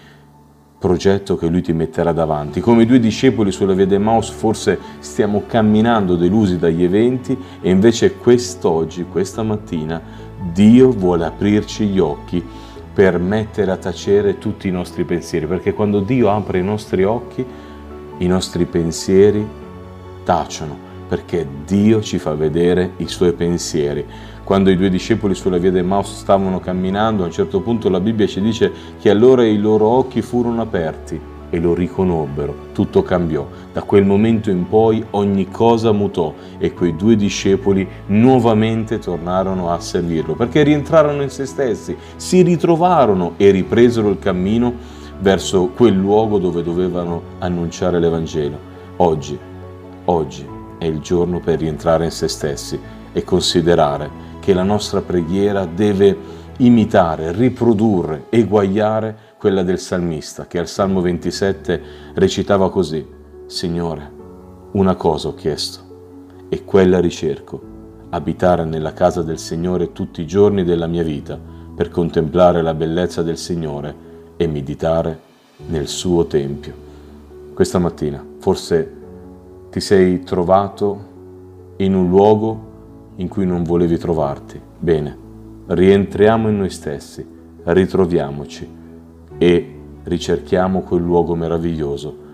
progetto 0.78 1.36
che 1.36 1.48
lui 1.48 1.62
ti 1.62 1.72
metterà 1.72 2.12
davanti. 2.12 2.60
Come 2.60 2.82
i 2.82 2.86
due 2.86 3.00
discepoli 3.00 3.50
sulla 3.50 3.72
via 3.72 3.86
del 3.86 4.00
Maus 4.00 4.28
forse 4.28 4.78
stiamo 5.00 5.42
camminando 5.46 6.16
delusi 6.16 6.58
dagli 6.58 6.82
eventi 6.82 7.36
e 7.60 7.70
invece 7.70 8.16
quest'oggi, 8.16 9.06
questa 9.10 9.42
mattina, 9.42 10.00
Dio 10.40 10.90
vuole 10.90 11.24
aprirci 11.24 11.86
gli 11.86 11.98
occhi 11.98 12.44
per 12.92 13.18
mettere 13.18 13.70
a 13.70 13.76
tacere 13.76 14.38
tutti 14.38 14.68
i 14.68 14.70
nostri 14.70 15.04
pensieri, 15.04 15.46
perché 15.46 15.74
quando 15.74 16.00
Dio 16.00 16.30
apre 16.30 16.58
i 16.58 16.64
nostri 16.64 17.04
occhi, 17.04 17.44
i 18.18 18.26
nostri 18.26 18.64
pensieri 18.64 19.46
tacciono, 20.24 20.76
perché 21.08 21.46
Dio 21.66 22.00
ci 22.00 22.18
fa 22.18 22.34
vedere 22.34 22.92
i 22.98 23.08
suoi 23.08 23.32
pensieri. 23.32 24.04
Quando 24.44 24.70
i 24.70 24.76
due 24.76 24.88
discepoli 24.88 25.34
sulla 25.34 25.58
via 25.58 25.70
del 25.70 25.84
Maus 25.84 26.14
stavano 26.14 26.60
camminando, 26.60 27.22
a 27.22 27.26
un 27.26 27.32
certo 27.32 27.60
punto 27.60 27.88
la 27.88 28.00
Bibbia 28.00 28.26
ci 28.26 28.40
dice 28.40 28.72
che 28.98 29.10
allora 29.10 29.44
i 29.44 29.58
loro 29.58 29.86
occhi 29.86 30.22
furono 30.22 30.62
aperti 30.62 31.34
e 31.56 31.60
lo 31.60 31.72
riconobbero, 31.72 32.54
tutto 32.72 33.02
cambiò. 33.02 33.48
Da 33.72 33.82
quel 33.82 34.04
momento 34.04 34.50
in 34.50 34.68
poi 34.68 35.02
ogni 35.12 35.48
cosa 35.48 35.90
mutò 35.90 36.34
e 36.58 36.74
quei 36.74 36.94
due 36.94 37.16
discepoli 37.16 37.88
nuovamente 38.08 38.98
tornarono 38.98 39.70
a 39.70 39.80
servirlo, 39.80 40.34
perché 40.34 40.62
rientrarono 40.62 41.22
in 41.22 41.30
se 41.30 41.46
stessi, 41.46 41.96
si 42.16 42.42
ritrovarono 42.42 43.32
e 43.38 43.50
ripresero 43.50 44.10
il 44.10 44.18
cammino 44.18 44.74
verso 45.18 45.70
quel 45.74 45.94
luogo 45.94 46.38
dove 46.38 46.62
dovevano 46.62 47.22
annunciare 47.38 47.98
l'Evangelo. 47.98 48.58
Oggi, 48.96 49.38
oggi 50.04 50.46
è 50.76 50.84
il 50.84 51.00
giorno 51.00 51.40
per 51.40 51.58
rientrare 51.58 52.04
in 52.04 52.10
se 52.10 52.28
stessi 52.28 52.78
e 53.14 53.24
considerare 53.24 54.24
che 54.40 54.52
la 54.52 54.62
nostra 54.62 55.00
preghiera 55.00 55.64
deve 55.64 56.44
imitare, 56.58 57.32
riprodurre, 57.32 58.26
eguagliare 58.28 59.25
quella 59.46 59.62
del 59.62 59.78
salmista, 59.78 60.48
che 60.48 60.58
al 60.58 60.66
Salmo 60.66 61.00
27 61.00 61.80
recitava 62.14 62.68
così, 62.68 63.06
Signore, 63.46 64.10
una 64.72 64.96
cosa 64.96 65.28
ho 65.28 65.34
chiesto, 65.34 66.46
e 66.48 66.64
quella 66.64 66.98
ricerco, 66.98 67.60
abitare 68.10 68.64
nella 68.64 68.92
casa 68.92 69.22
del 69.22 69.38
Signore 69.38 69.92
tutti 69.92 70.20
i 70.20 70.26
giorni 70.26 70.64
della 70.64 70.88
mia 70.88 71.04
vita, 71.04 71.38
per 71.76 71.90
contemplare 71.90 72.60
la 72.60 72.74
bellezza 72.74 73.22
del 73.22 73.38
Signore 73.38 73.94
e 74.36 74.48
meditare 74.48 75.16
nel 75.68 75.86
suo 75.86 76.26
Tempio. 76.26 76.74
Questa 77.54 77.78
mattina 77.78 78.20
forse 78.40 78.92
ti 79.70 79.78
sei 79.78 80.24
trovato 80.24 81.74
in 81.76 81.94
un 81.94 82.08
luogo 82.08 83.14
in 83.14 83.28
cui 83.28 83.46
non 83.46 83.62
volevi 83.62 83.96
trovarti. 83.96 84.60
Bene, 84.76 85.16
rientriamo 85.68 86.48
in 86.48 86.56
noi 86.56 86.70
stessi, 86.70 87.24
ritroviamoci 87.62 88.84
e 89.38 89.74
ricerchiamo 90.04 90.80
quel 90.80 91.02
luogo 91.02 91.34
meraviglioso, 91.34 92.24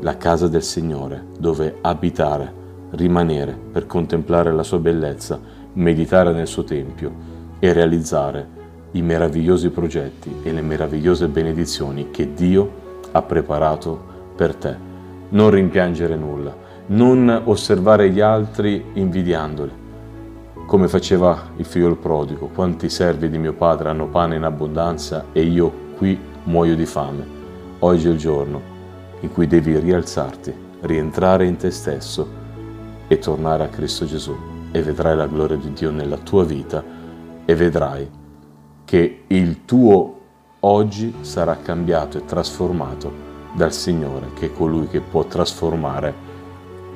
la 0.00 0.16
casa 0.16 0.48
del 0.48 0.62
Signore, 0.62 1.26
dove 1.38 1.78
abitare, 1.80 2.60
rimanere 2.90 3.56
per 3.72 3.86
contemplare 3.86 4.52
la 4.52 4.62
sua 4.62 4.78
bellezza, 4.78 5.40
meditare 5.74 6.32
nel 6.32 6.46
suo 6.46 6.64
Tempio 6.64 7.12
e 7.58 7.72
realizzare 7.72 8.60
i 8.92 9.02
meravigliosi 9.02 9.70
progetti 9.70 10.34
e 10.42 10.52
le 10.52 10.60
meravigliose 10.60 11.28
benedizioni 11.28 12.10
che 12.10 12.34
Dio 12.34 12.80
ha 13.12 13.22
preparato 13.22 14.10
per 14.36 14.54
te. 14.54 14.76
Non 15.30 15.50
rimpiangere 15.50 16.16
nulla, 16.16 16.54
non 16.86 17.42
osservare 17.44 18.10
gli 18.10 18.20
altri 18.20 18.84
invidiandoli, 18.94 19.80
come 20.66 20.88
faceva 20.88 21.50
il 21.56 21.64
figlio 21.64 21.94
prodigo, 21.96 22.48
quanti 22.48 22.88
servi 22.88 23.30
di 23.30 23.38
mio 23.38 23.52
padre 23.54 23.88
hanno 23.88 24.08
pane 24.08 24.36
in 24.36 24.42
abbondanza 24.42 25.26
e 25.32 25.42
io 25.42 25.72
qui 25.96 26.18
muoio 26.44 26.74
di 26.74 26.86
fame. 26.86 27.40
Oggi 27.80 28.08
è 28.08 28.10
il 28.10 28.18
giorno 28.18 28.60
in 29.20 29.32
cui 29.32 29.46
devi 29.46 29.78
rialzarti, 29.78 30.52
rientrare 30.80 31.46
in 31.46 31.56
te 31.56 31.70
stesso 31.70 32.40
e 33.06 33.18
tornare 33.18 33.64
a 33.64 33.68
Cristo 33.68 34.04
Gesù 34.04 34.36
e 34.72 34.82
vedrai 34.82 35.16
la 35.16 35.26
gloria 35.26 35.56
di 35.56 35.72
Dio 35.72 35.90
nella 35.90 36.16
tua 36.16 36.44
vita 36.44 36.82
e 37.44 37.54
vedrai 37.54 38.08
che 38.84 39.24
il 39.26 39.64
tuo 39.64 40.20
oggi 40.60 41.14
sarà 41.20 41.56
cambiato 41.56 42.18
e 42.18 42.24
trasformato 42.24 43.30
dal 43.54 43.72
Signore, 43.72 44.28
che 44.34 44.46
è 44.46 44.52
colui 44.52 44.88
che 44.88 45.00
può 45.00 45.24
trasformare 45.24 46.30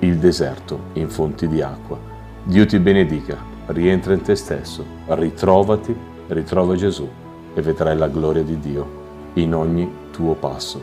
il 0.00 0.18
deserto 0.18 0.80
in 0.94 1.08
fonti 1.08 1.46
di 1.46 1.62
acqua. 1.62 1.98
Dio 2.42 2.66
ti 2.66 2.78
benedica, 2.78 3.36
rientra 3.66 4.14
in 4.14 4.22
te 4.22 4.34
stesso, 4.34 4.84
ritrovati, 5.06 5.94
ritrova 6.28 6.74
Gesù 6.74 7.08
e 7.54 7.62
vedrai 7.62 7.96
la 7.96 8.08
gloria 8.08 8.42
di 8.42 8.58
Dio 8.58 9.04
in 9.36 9.54
ogni 9.54 9.88
tuo 10.10 10.34
passo. 10.34 10.80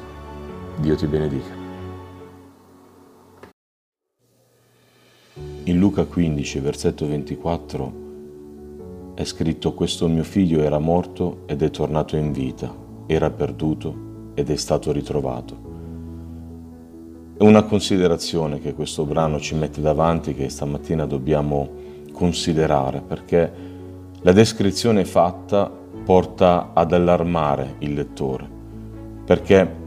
Dio 0.77 0.95
ti 0.95 1.07
benedica. 1.07 1.61
In 5.63 5.79
Luca 5.79 6.05
15, 6.05 6.59
versetto 6.59 7.07
24, 7.07 8.01
è 9.15 9.23
scritto 9.23 9.73
questo 9.73 10.07
mio 10.07 10.23
figlio 10.23 10.61
era 10.61 10.77
morto 10.77 11.43
ed 11.45 11.63
è 11.63 11.69
tornato 11.69 12.15
in 12.15 12.31
vita, 12.31 12.73
era 13.07 13.29
perduto 13.29 14.31
ed 14.35 14.49
è 14.49 14.55
stato 14.55 14.91
ritrovato. 14.91 15.71
È 17.37 17.43
una 17.43 17.63
considerazione 17.63 18.59
che 18.59 18.73
questo 18.73 19.05
brano 19.05 19.39
ci 19.39 19.55
mette 19.55 19.81
davanti 19.81 20.35
che 20.35 20.49
stamattina 20.49 21.07
dobbiamo 21.07 21.69
considerare 22.11 23.01
perché 23.01 23.51
la 24.21 24.31
descrizione 24.31 25.05
fatta 25.05 25.81
porta 26.03 26.71
ad 26.73 26.91
allarmare 26.91 27.75
il 27.79 27.93
lettore 27.93 28.53
perché 29.25 29.81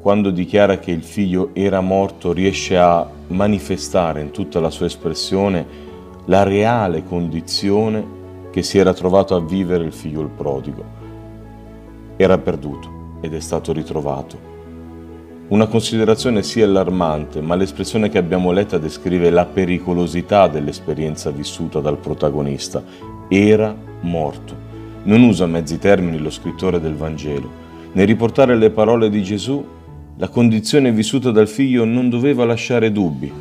quando 0.00 0.30
dichiara 0.30 0.78
che 0.78 0.90
il 0.90 1.02
figlio 1.02 1.50
era 1.52 1.80
morto 1.80 2.32
riesce 2.32 2.78
a 2.78 3.06
manifestare 3.28 4.20
in 4.20 4.30
tutta 4.30 4.60
la 4.60 4.70
sua 4.70 4.86
espressione 4.86 5.86
la 6.26 6.42
reale 6.42 7.04
condizione 7.04 8.16
che 8.50 8.62
si 8.62 8.78
era 8.78 8.94
trovato 8.94 9.34
a 9.34 9.40
vivere 9.40 9.84
il 9.84 9.92
figlio 9.92 10.22
il 10.22 10.28
prodigo. 10.28 10.96
Era 12.16 12.38
perduto 12.38 13.16
ed 13.20 13.34
è 13.34 13.40
stato 13.40 13.72
ritrovato 13.72 14.56
una 15.48 15.66
considerazione 15.66 16.42
sì 16.42 16.60
allarmante, 16.60 17.40
ma 17.40 17.54
l'espressione 17.54 18.10
che 18.10 18.18
abbiamo 18.18 18.52
letta 18.52 18.76
descrive 18.76 19.30
la 19.30 19.46
pericolosità 19.46 20.46
dell'esperienza 20.46 21.30
vissuta 21.30 21.80
dal 21.80 21.96
protagonista. 21.96 22.82
Era 23.28 23.74
morto. 24.02 24.67
Non 25.08 25.22
usa 25.22 25.46
mezzi 25.46 25.78
termini 25.78 26.18
lo 26.18 26.28
scrittore 26.28 26.80
del 26.80 26.94
Vangelo. 26.94 27.50
Nel 27.92 28.06
riportare 28.06 28.54
le 28.56 28.68
parole 28.68 29.08
di 29.08 29.22
Gesù, 29.22 29.64
la 30.18 30.28
condizione 30.28 30.92
vissuta 30.92 31.30
dal 31.30 31.48
figlio 31.48 31.86
non 31.86 32.10
doveva 32.10 32.44
lasciare 32.44 32.92
dubbi 32.92 33.32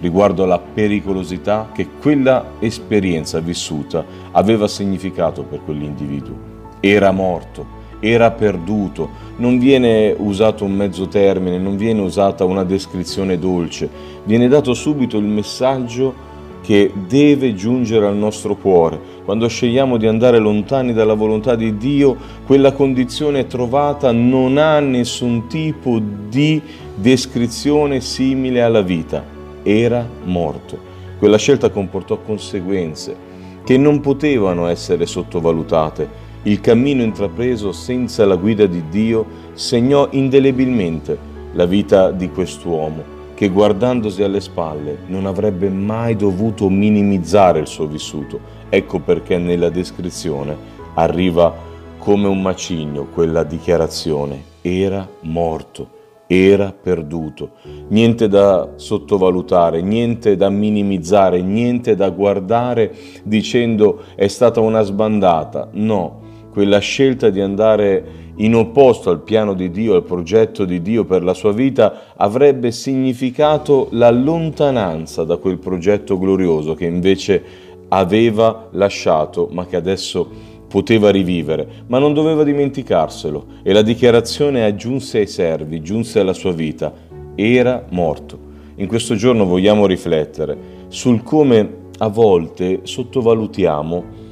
riguardo 0.00 0.42
alla 0.42 0.58
pericolosità 0.58 1.70
che 1.72 1.86
quella 2.00 2.54
esperienza 2.58 3.38
vissuta 3.38 4.04
aveva 4.32 4.66
significato 4.66 5.44
per 5.44 5.60
quell'individuo. 5.64 6.34
Era 6.80 7.12
morto 7.12 7.82
era 8.00 8.30
perduto, 8.32 9.08
non 9.36 9.58
viene 9.58 10.14
usato 10.18 10.64
un 10.64 10.72
mezzo 10.72 11.08
termine, 11.08 11.56
non 11.56 11.78
viene 11.78 12.02
usata 12.02 12.44
una 12.44 12.62
descrizione 12.62 13.38
dolce, 13.38 13.88
viene 14.24 14.46
dato 14.46 14.74
subito 14.74 15.16
il 15.16 15.24
messaggio 15.24 16.32
che 16.64 16.90
deve 17.06 17.54
giungere 17.54 18.06
al 18.06 18.16
nostro 18.16 18.56
cuore. 18.56 18.98
Quando 19.22 19.46
scegliamo 19.48 19.98
di 19.98 20.06
andare 20.06 20.38
lontani 20.38 20.94
dalla 20.94 21.12
volontà 21.12 21.54
di 21.56 21.76
Dio, 21.76 22.16
quella 22.46 22.72
condizione 22.72 23.46
trovata 23.46 24.12
non 24.12 24.56
ha 24.56 24.80
nessun 24.80 25.46
tipo 25.46 26.00
di 26.00 26.62
descrizione 26.94 28.00
simile 28.00 28.62
alla 28.62 28.80
vita. 28.80 29.22
Era 29.62 30.08
morto. 30.24 30.78
Quella 31.18 31.36
scelta 31.36 31.68
comportò 31.68 32.16
conseguenze 32.16 33.14
che 33.62 33.76
non 33.76 34.00
potevano 34.00 34.66
essere 34.66 35.04
sottovalutate 35.04 36.22
il 36.44 36.60
cammino 36.60 37.02
intrapreso 37.02 37.72
senza 37.72 38.24
la 38.24 38.36
guida 38.36 38.66
di 38.66 38.84
Dio 38.88 39.24
segnò 39.52 40.08
indelebilmente 40.10 41.16
la 41.52 41.64
vita 41.64 42.10
di 42.10 42.28
quest'uomo 42.30 43.13
che 43.34 43.48
guardandosi 43.48 44.22
alle 44.22 44.40
spalle 44.40 44.98
non 45.06 45.26
avrebbe 45.26 45.68
mai 45.68 46.16
dovuto 46.16 46.68
minimizzare 46.68 47.58
il 47.58 47.66
suo 47.66 47.86
vissuto. 47.86 48.40
Ecco 48.68 49.00
perché 49.00 49.38
nella 49.38 49.70
descrizione 49.70 50.56
arriva 50.94 51.52
come 51.98 52.28
un 52.28 52.40
macigno 52.40 53.06
quella 53.12 53.42
dichiarazione. 53.42 54.52
Era 54.60 55.08
morto, 55.20 55.88
era 56.26 56.72
perduto. 56.72 57.50
Niente 57.88 58.28
da 58.28 58.72
sottovalutare, 58.76 59.82
niente 59.82 60.36
da 60.36 60.48
minimizzare, 60.48 61.42
niente 61.42 61.94
da 61.94 62.10
guardare 62.10 62.94
dicendo 63.24 64.02
è 64.14 64.28
stata 64.28 64.60
una 64.60 64.82
sbandata. 64.82 65.68
No, 65.72 66.20
quella 66.52 66.78
scelta 66.78 67.30
di 67.30 67.40
andare 67.40 68.23
in 68.36 68.54
opposto 68.54 69.10
al 69.10 69.20
piano 69.20 69.54
di 69.54 69.70
Dio, 69.70 69.94
al 69.94 70.02
progetto 70.02 70.64
di 70.64 70.82
Dio 70.82 71.04
per 71.04 71.22
la 71.22 71.34
sua 71.34 71.52
vita, 71.52 72.14
avrebbe 72.16 72.72
significato 72.72 73.88
la 73.92 74.10
lontananza 74.10 75.24
da 75.24 75.36
quel 75.36 75.58
progetto 75.58 76.18
glorioso 76.18 76.74
che 76.74 76.86
invece 76.86 77.42
aveva 77.88 78.68
lasciato, 78.72 79.48
ma 79.52 79.66
che 79.66 79.76
adesso 79.76 80.52
poteva 80.66 81.10
rivivere, 81.10 81.84
ma 81.86 81.98
non 81.98 82.12
doveva 82.14 82.42
dimenticarselo. 82.42 83.46
E 83.62 83.72
la 83.72 83.82
dichiarazione 83.82 84.64
aggiunse 84.64 85.18
ai 85.18 85.28
servi, 85.28 85.80
giunse 85.80 86.18
alla 86.18 86.32
sua 86.32 86.52
vita, 86.52 86.92
era 87.36 87.84
morto. 87.90 88.52
In 88.76 88.88
questo 88.88 89.14
giorno 89.14 89.44
vogliamo 89.44 89.86
riflettere 89.86 90.56
sul 90.88 91.22
come 91.22 91.82
a 91.98 92.08
volte 92.08 92.80
sottovalutiamo 92.82 94.22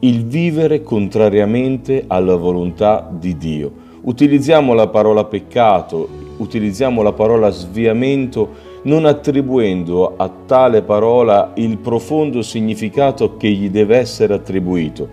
il 0.00 0.24
vivere 0.24 0.82
contrariamente 0.82 2.04
alla 2.06 2.36
volontà 2.36 3.06
di 3.10 3.36
Dio. 3.36 3.88
Utilizziamo 4.02 4.72
la 4.72 4.88
parola 4.88 5.24
peccato, 5.24 6.08
utilizziamo 6.38 7.02
la 7.02 7.12
parola 7.12 7.50
sviamento, 7.50 8.68
non 8.84 9.04
attribuendo 9.04 10.16
a 10.16 10.30
tale 10.46 10.80
parola 10.80 11.52
il 11.56 11.76
profondo 11.76 12.40
significato 12.40 13.36
che 13.36 13.50
gli 13.50 13.68
deve 13.68 13.98
essere 13.98 14.32
attribuito. 14.32 15.06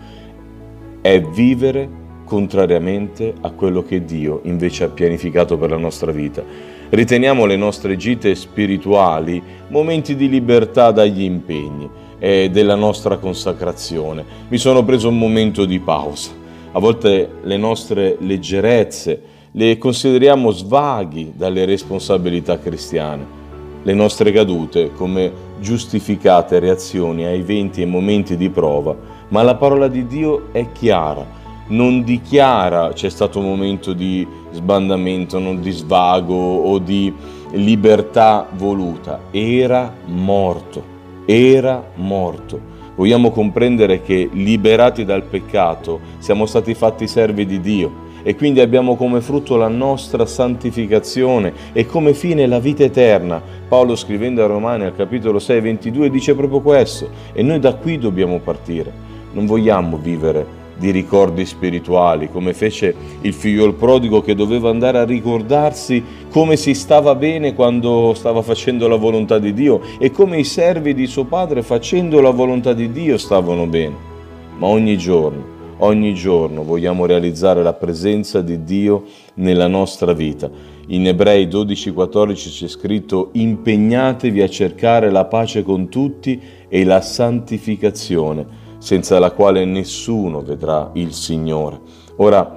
È 1.02 1.20
vivere 1.20 2.06
contrariamente 2.24 3.34
a 3.42 3.52
quello 3.52 3.84
che 3.84 4.06
Dio 4.06 4.40
invece 4.44 4.86
ha 4.86 4.90
pianificato 4.90 5.58
per 5.58 5.72
la 5.72 5.78
nostra 5.78 6.14
vita. 6.14 6.42
Riteniamo 6.90 7.46
le 7.46 7.58
nostre 7.58 7.98
gite 7.98 8.34
spirituali 8.36 9.44
momenti 9.68 10.16
di 10.16 10.30
libertà 10.30 10.92
dagli 10.92 11.24
impegni 11.24 11.90
e 12.20 12.50
della 12.52 12.76
nostra 12.76 13.18
consacrazione. 13.18 14.24
Mi 14.48 14.58
sono 14.58 14.84
preso 14.84 15.10
un 15.10 15.18
momento 15.18 15.66
di 15.66 15.80
pausa. 15.80 16.32
A 16.72 16.80
volte 16.80 17.30
le 17.42 17.58
nostre 17.58 18.18
leggerezze 18.20 19.22
le 19.52 19.78
consideriamo 19.78 20.52
svaghi 20.52 21.34
dalle 21.36 21.66
responsabilità 21.66 22.60
cristiane. 22.60 23.36
Le 23.84 23.94
nostre 23.94 24.32
cadute 24.32 24.92
come 24.92 25.32
giustificate 25.60 26.60
reazioni 26.60 27.26
ai 27.26 27.40
eventi 27.40 27.82
e 27.82 27.86
momenti 27.86 28.36
di 28.36 28.50
prova, 28.50 28.96
ma 29.30 29.42
la 29.42 29.56
parola 29.56 29.88
di 29.88 30.06
Dio 30.06 30.50
è 30.52 30.72
chiara 30.72 31.38
non 31.70 32.04
dichiara 32.04 32.94
c'è 32.94 33.10
stato 33.10 33.40
un 33.40 33.46
momento 33.46 33.94
di 33.94 34.26
sbandamento, 34.52 35.40
non 35.40 35.60
di 35.60 35.72
svago 35.72 36.36
o 36.36 36.80
di 36.80 37.14
libertà 37.52 38.48
voluta, 38.54 39.22
era 39.32 39.94
morto, 40.06 40.96
era 41.30 41.84
morto. 41.96 42.76
Vogliamo 42.96 43.32
comprendere 43.32 44.02
che 44.02 44.30
liberati 44.32 45.04
dal 45.04 45.24
peccato 45.24 46.00
siamo 46.20 46.46
stati 46.46 46.74
fatti 46.74 47.06
servi 47.06 47.46
di 47.46 47.60
Dio 47.60 48.06
e 48.24 48.36
quindi 48.36 48.62
abbiamo 48.62 48.96
come 48.96 49.20
frutto 49.20 49.58
la 49.58 49.68
nostra 49.68 50.26
santificazione 50.26 51.54
e 51.74 51.86
come 51.86 52.14
fine 52.14 52.48
la 52.48 52.60
vita 52.60 52.84
eterna. 52.84 53.42
Paolo 53.68 53.96
scrivendo 53.96 54.42
a 54.42 54.48
Romani 54.48 54.86
al 54.86 54.96
capitolo 54.96 55.38
6, 55.38 55.60
22 55.60 56.10
dice 56.10 56.34
proprio 56.34 56.62
questo 56.62 57.10
e 57.34 57.44
noi 57.44 57.60
da 57.60 57.76
qui 57.76 57.98
dobbiamo 57.98 58.40
partire. 58.40 58.92
Non 59.34 59.46
vogliamo 59.46 59.98
vivere 59.98 60.57
di 60.78 60.92
ricordi 60.92 61.46
spirituali, 61.46 62.30
come 62.30 62.54
fece 62.54 62.94
il 63.22 63.34
figlio 63.34 63.74
prodigo 63.74 64.22
che 64.22 64.36
doveva 64.36 64.70
andare 64.70 65.00
a 65.00 65.06
ricordarsi 65.06 66.04
come 66.30 66.56
si 66.56 66.74
stava 66.74 67.16
bene 67.16 67.54
quando 67.54 68.14
stava 68.16 68.42
facendo 68.42 68.88
la 68.88 68.96
volontà 68.96 69.40
di 69.40 69.54
Dio 69.54 69.82
e 70.00 70.12
come 70.12 70.38
i 70.38 70.44
servi 70.44 70.94
di 70.94 71.08
suo 71.08 71.26
padre 71.26 71.64
facendo 71.64 72.22
la 72.22 72.30
volontà 72.30 72.74
di 72.74 72.92
Dio 72.92 73.18
stavano 73.18 73.66
bene. 73.66 73.96
Ma 74.58 74.68
ogni 74.68 74.98
giorno, 74.98 75.44
ogni 75.80 76.14
giorno 76.14 76.64
vogliamo 76.64 77.06
realizzare 77.06 77.64
la 77.64 77.74
presenza 77.74 78.42
di 78.42 78.64
Dio 78.64 79.04
nella 79.36 79.68
nostra 79.68 80.14
vita. 80.14 80.50
In 80.88 81.08
Ebrei 81.08 81.48
12:14 81.48 82.50
c'è 82.50 82.68
scritto 82.68 83.30
impegnatevi 83.34 84.42
a 84.42 84.48
cercare 84.48 85.12
la 85.12 85.26
pace 85.26 85.64
con 85.64 85.90
tutti 85.90 86.40
e 86.70 86.84
la 86.84 87.02
santificazione 87.02 88.66
senza 88.78 89.20
la 89.20 89.32
quale 89.32 89.66
nessuno 89.66 90.42
vedrà 90.42 90.90
il 90.94 91.14
Signore. 91.14 91.80
Ora, 92.18 92.56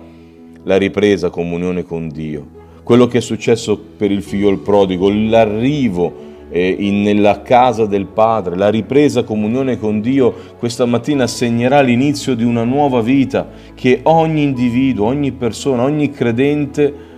la 0.63 0.77
ripresa 0.77 1.31
comunione 1.31 1.85
con 1.85 2.09
Dio, 2.09 2.59
quello 2.83 3.07
che 3.07 3.19
è 3.19 3.23
successo 3.23 3.79
per 3.97 4.11
il 4.11 4.23
figlio 4.23 4.57
prodigo, 4.59 5.11
l'arrivo 5.11 6.29
eh, 6.51 6.77
in, 6.79 7.03
nella 7.03 7.43
casa 7.43 7.87
del 7.87 8.07
Padre, 8.07 8.57
la 8.57 8.69
ripresa 8.69 9.23
comunione 9.23 9.79
con 9.79 10.01
Dio, 10.01 10.35
questa 10.59 10.85
mattina 10.85 11.27
segnerà 11.27 11.81
l'inizio 11.81 12.35
di 12.35 12.45
una 12.45 12.65
nuova 12.65 13.01
vita 13.01 13.49
che 13.75 14.01
ogni 14.05 14.43
individuo, 14.43 15.07
ogni 15.07 15.33
persona, 15.33 15.85
ogni 15.85 16.11
credente 16.11 17.09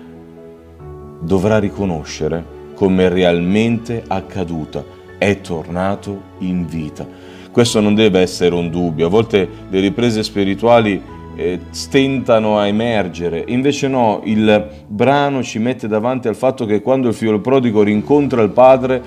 dovrà 1.21 1.59
riconoscere 1.59 2.61
come 2.75 3.09
realmente 3.09 4.03
accaduta, 4.07 4.85
è 5.19 5.41
tornato 5.41 6.21
in 6.39 6.67
vita. 6.67 7.07
Questo 7.53 7.81
non 7.81 7.95
deve 7.95 8.21
essere 8.21 8.55
un 8.55 8.71
dubbio, 8.71 9.09
a 9.09 9.11
volte 9.11 9.47
le 9.69 9.81
riprese 9.81 10.23
spirituali 10.23 11.01
eh, 11.37 11.61
stentano 11.69 12.59
a 12.59 12.67
emergere, 12.67 13.45
invece 13.47 13.89
no, 13.89 14.23
il 14.25 14.71
brano 14.87 15.43
ci 15.43 15.59
mette 15.59 15.87
davanti 15.87 16.29
al 16.29 16.35
fatto 16.35 16.65
che 16.65 16.81
quando 16.81 17.09
il 17.09 17.15
figlio 17.15 17.41
prodigo 17.41 17.83
rincontra 17.83 18.41
il 18.41 18.51
padre, 18.51 19.03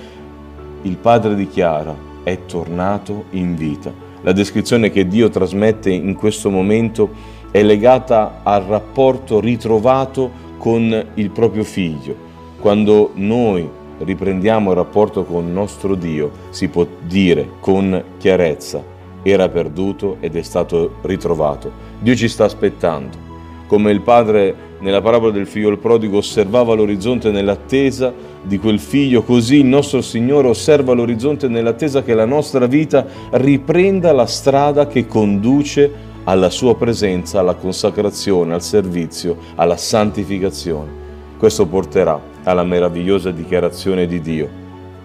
il 0.83 0.95
padre 0.97 1.33
dichiara 1.33 2.13
è 2.23 2.45
tornato 2.45 3.25
in 3.31 3.55
vita. 3.55 3.91
La 4.21 4.31
descrizione 4.31 4.91
che 4.91 5.07
Dio 5.07 5.29
trasmette 5.29 5.89
in 5.89 6.13
questo 6.13 6.51
momento 6.51 7.09
è 7.49 7.63
legata 7.63 8.41
al 8.43 8.61
rapporto 8.61 9.39
ritrovato 9.39 10.31
con 10.57 11.05
il 11.15 11.29
proprio 11.31 11.63
figlio. 11.63 12.15
Quando 12.59 13.11
noi 13.15 13.67
riprendiamo 13.99 14.71
il 14.71 14.75
rapporto 14.75 15.23
con 15.23 15.45
il 15.45 15.51
nostro 15.51 15.95
Dio, 15.95 16.31
si 16.49 16.67
può 16.67 16.85
dire 17.01 17.47
con 17.59 18.03
chiarezza, 18.17 18.83
era 19.23 19.49
perduto 19.49 20.17
ed 20.19 20.35
è 20.35 20.41
stato 20.41 20.95
ritrovato. 21.01 21.71
Dio 21.99 22.15
ci 22.15 22.27
sta 22.27 22.45
aspettando. 22.45 23.23
Come 23.67 23.91
il 23.91 24.01
padre 24.01 24.55
nella 24.79 25.01
parabola 25.01 25.31
del 25.31 25.47
figlio 25.47 25.69
il 25.69 25.79
prodigo 25.79 26.17
osservava 26.17 26.75
l'orizzonte 26.75 27.31
nell'attesa 27.31 28.13
di 28.43 28.59
quel 28.59 28.79
figlio, 28.79 29.23
così 29.23 29.57
il 29.57 29.65
nostro 29.65 30.01
Signore 30.01 30.49
osserva 30.49 30.93
l'orizzonte 30.93 31.47
nell'attesa 31.47 32.03
che 32.03 32.13
la 32.13 32.25
nostra 32.25 32.67
vita 32.67 33.07
riprenda 33.31 34.11
la 34.11 34.27
strada 34.27 34.85
che 34.85 35.07
conduce 35.07 36.13
alla 36.25 36.51
sua 36.51 36.75
presenza, 36.75 37.39
alla 37.39 37.55
consacrazione, 37.55 38.53
al 38.53 38.61
servizio, 38.61 39.37
alla 39.55 39.77
santificazione. 39.77 41.03
Questo 41.37 41.65
porterà 41.65 42.33
alla 42.45 42.63
meravigliosa 42.63 43.31
dichiarazione 43.31 44.05
di 44.07 44.21
Dio, 44.21 44.49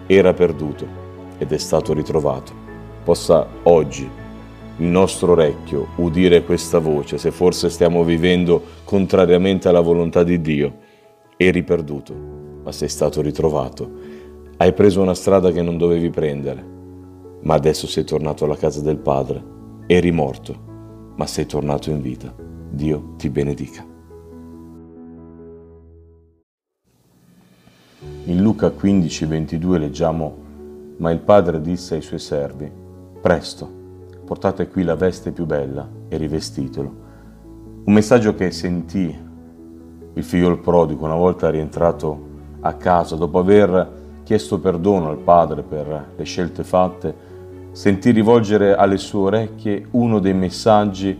era 0.06 0.32
perduto 0.32 0.86
ed 1.38 1.52
è 1.52 1.58
stato 1.58 1.92
ritrovato. 1.92 2.52
Possa 3.02 3.46
oggi 3.64 4.08
il 4.76 4.86
nostro 4.86 5.32
orecchio 5.32 5.88
udire 5.96 6.42
questa 6.44 6.78
voce, 6.78 7.18
se 7.18 7.30
forse 7.30 7.68
stiamo 7.68 8.04
vivendo 8.04 8.62
contrariamente 8.84 9.68
alla 9.68 9.80
volontà 9.80 10.22
di 10.22 10.40
Dio. 10.40 10.78
Eri 11.36 11.62
perduto, 11.62 12.14
ma 12.62 12.72
sei 12.72 12.88
stato 12.88 13.22
ritrovato. 13.22 13.90
Hai 14.56 14.72
preso 14.74 15.00
una 15.00 15.14
strada 15.14 15.50
che 15.50 15.62
non 15.62 15.78
dovevi 15.78 16.10
prendere, 16.10 16.64
ma 17.42 17.54
adesso 17.54 17.86
sei 17.86 18.04
tornato 18.04 18.44
alla 18.44 18.56
casa 18.56 18.80
del 18.82 18.98
Padre. 18.98 19.42
Eri 19.86 20.12
morto, 20.12 21.12
ma 21.16 21.26
sei 21.26 21.46
tornato 21.46 21.90
in 21.90 22.02
vita. 22.02 22.34
Dio 22.70 23.14
ti 23.16 23.30
benedica. 23.30 23.89
In 28.02 28.40
Luca 28.40 28.70
15, 28.70 29.26
22 29.26 29.78
leggiamo, 29.78 30.36
ma 30.96 31.10
il 31.10 31.18
padre 31.18 31.60
disse 31.60 31.96
ai 31.96 32.00
suoi 32.00 32.18
servi, 32.18 32.70
presto, 33.20 33.70
portate 34.24 34.68
qui 34.68 34.84
la 34.84 34.94
veste 34.94 35.32
più 35.32 35.44
bella 35.44 35.86
e 36.08 36.16
rivestitelo. 36.16 36.94
Un 37.84 37.92
messaggio 37.92 38.34
che 38.34 38.52
sentì 38.52 39.14
il 40.14 40.24
figlio 40.24 40.56
prodigo 40.60 41.04
una 41.04 41.14
volta 41.14 41.50
rientrato 41.50 42.28
a 42.60 42.72
casa, 42.72 43.16
dopo 43.16 43.38
aver 43.38 43.98
chiesto 44.22 44.58
perdono 44.60 45.10
al 45.10 45.18
padre 45.18 45.62
per 45.62 46.12
le 46.16 46.24
scelte 46.24 46.64
fatte, 46.64 47.14
sentì 47.72 48.12
rivolgere 48.12 48.74
alle 48.74 48.96
sue 48.96 49.20
orecchie 49.20 49.86
uno 49.90 50.20
dei 50.20 50.32
messaggi 50.32 51.14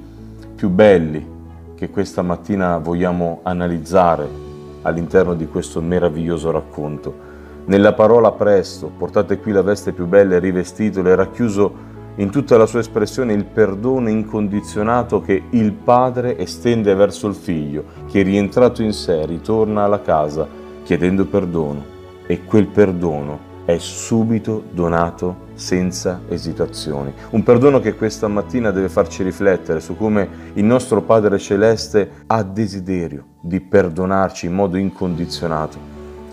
più 0.55 0.71
belli 0.71 1.27
che 1.75 1.91
questa 1.91 2.23
mattina 2.23 2.79
vogliamo 2.79 3.41
analizzare 3.43 4.49
all'interno 4.83 5.35
di 5.35 5.47
questo 5.47 5.81
meraviglioso 5.81 6.51
racconto. 6.51 7.29
Nella 7.67 7.93
parola 7.93 8.33
presto, 8.33 8.91
portate 8.97 9.39
qui 9.39 9.53
la 9.53 9.63
veste 9.63 9.93
più 9.93 10.07
bella 10.07 10.37
e 10.37 10.39
rivestitelo, 10.39 11.11
è 11.11 11.15
racchiuso 11.15 11.89
in 12.17 12.31
tutta 12.31 12.57
la 12.57 12.67
sua 12.67 12.81
espressione 12.81 13.33
il 13.33 13.45
perdono 13.45 14.09
incondizionato 14.09 15.21
che 15.21 15.43
il 15.51 15.73
padre 15.73 16.37
estende 16.39 16.95
verso 16.95 17.29
il 17.29 17.35
figlio, 17.35 17.85
che 18.11 18.23
rientrato 18.23 18.83
in 18.83 18.93
sé 18.93 19.25
ritorna 19.27 19.85
alla 19.85 20.03
casa 20.03 20.47
chiedendo 20.83 21.25
perdono 21.27 21.85
e 22.27 22.45
quel 22.45 22.67
perdono 22.67 23.50
è 23.65 23.79
subito 23.79 24.65
donato 24.71 25.49
senza 25.55 26.23
esitazioni. 26.29 27.13
Un 27.31 27.43
perdono 27.43 27.81
che 27.81 27.95
questa 27.95 28.29
mattina 28.29 28.71
deve 28.71 28.89
farci 28.89 29.23
riflettere 29.23 29.81
su 29.81 29.97
come 29.97 30.29
il 30.55 30.65
nostro 30.65 31.03
Padre 31.03 31.39
Celeste 31.39 32.11
ha 32.27 32.43
desiderio 32.43 33.25
di 33.41 33.61
perdonarci 33.61 34.47
in 34.47 34.55
modo 34.55 34.77
incondizionato. 34.77 35.79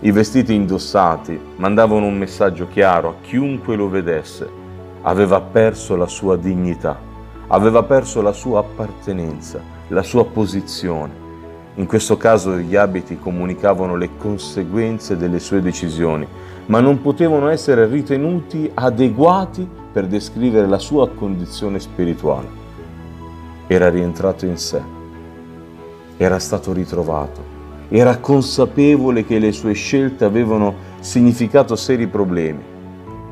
I 0.00 0.10
vestiti 0.12 0.54
indossati 0.54 1.38
mandavano 1.56 2.06
un 2.06 2.16
messaggio 2.16 2.68
chiaro 2.68 3.08
a 3.08 3.14
chiunque 3.20 3.76
lo 3.76 3.88
vedesse. 3.88 4.48
Aveva 5.02 5.40
perso 5.40 5.96
la 5.96 6.06
sua 6.06 6.36
dignità, 6.36 6.98
aveva 7.48 7.82
perso 7.82 8.20
la 8.22 8.32
sua 8.32 8.60
appartenenza, 8.60 9.60
la 9.88 10.02
sua 10.02 10.24
posizione. 10.26 11.26
In 11.74 11.86
questo 11.86 12.16
caso 12.16 12.56
gli 12.56 12.74
abiti 12.74 13.18
comunicavano 13.18 13.96
le 13.96 14.10
conseguenze 14.16 15.16
delle 15.16 15.38
sue 15.38 15.60
decisioni, 15.60 16.26
ma 16.68 16.80
non 16.80 17.00
potevano 17.00 17.48
essere 17.48 17.86
ritenuti 17.86 18.70
adeguati 18.72 19.68
per 19.92 20.06
descrivere 20.06 20.66
la 20.66 20.78
sua 20.78 21.08
condizione 21.08 21.80
spirituale. 21.80 22.48
Era 23.66 23.88
rientrato 23.88 24.44
in 24.44 24.56
sé, 24.56 24.80
era 26.16 26.38
stato 26.38 26.72
ritrovato, 26.72 27.56
era 27.88 28.18
consapevole 28.18 29.24
che 29.24 29.38
le 29.38 29.52
sue 29.52 29.72
scelte 29.72 30.24
avevano 30.24 30.74
significato 31.00 31.74
seri 31.74 32.06
problemi, 32.06 32.62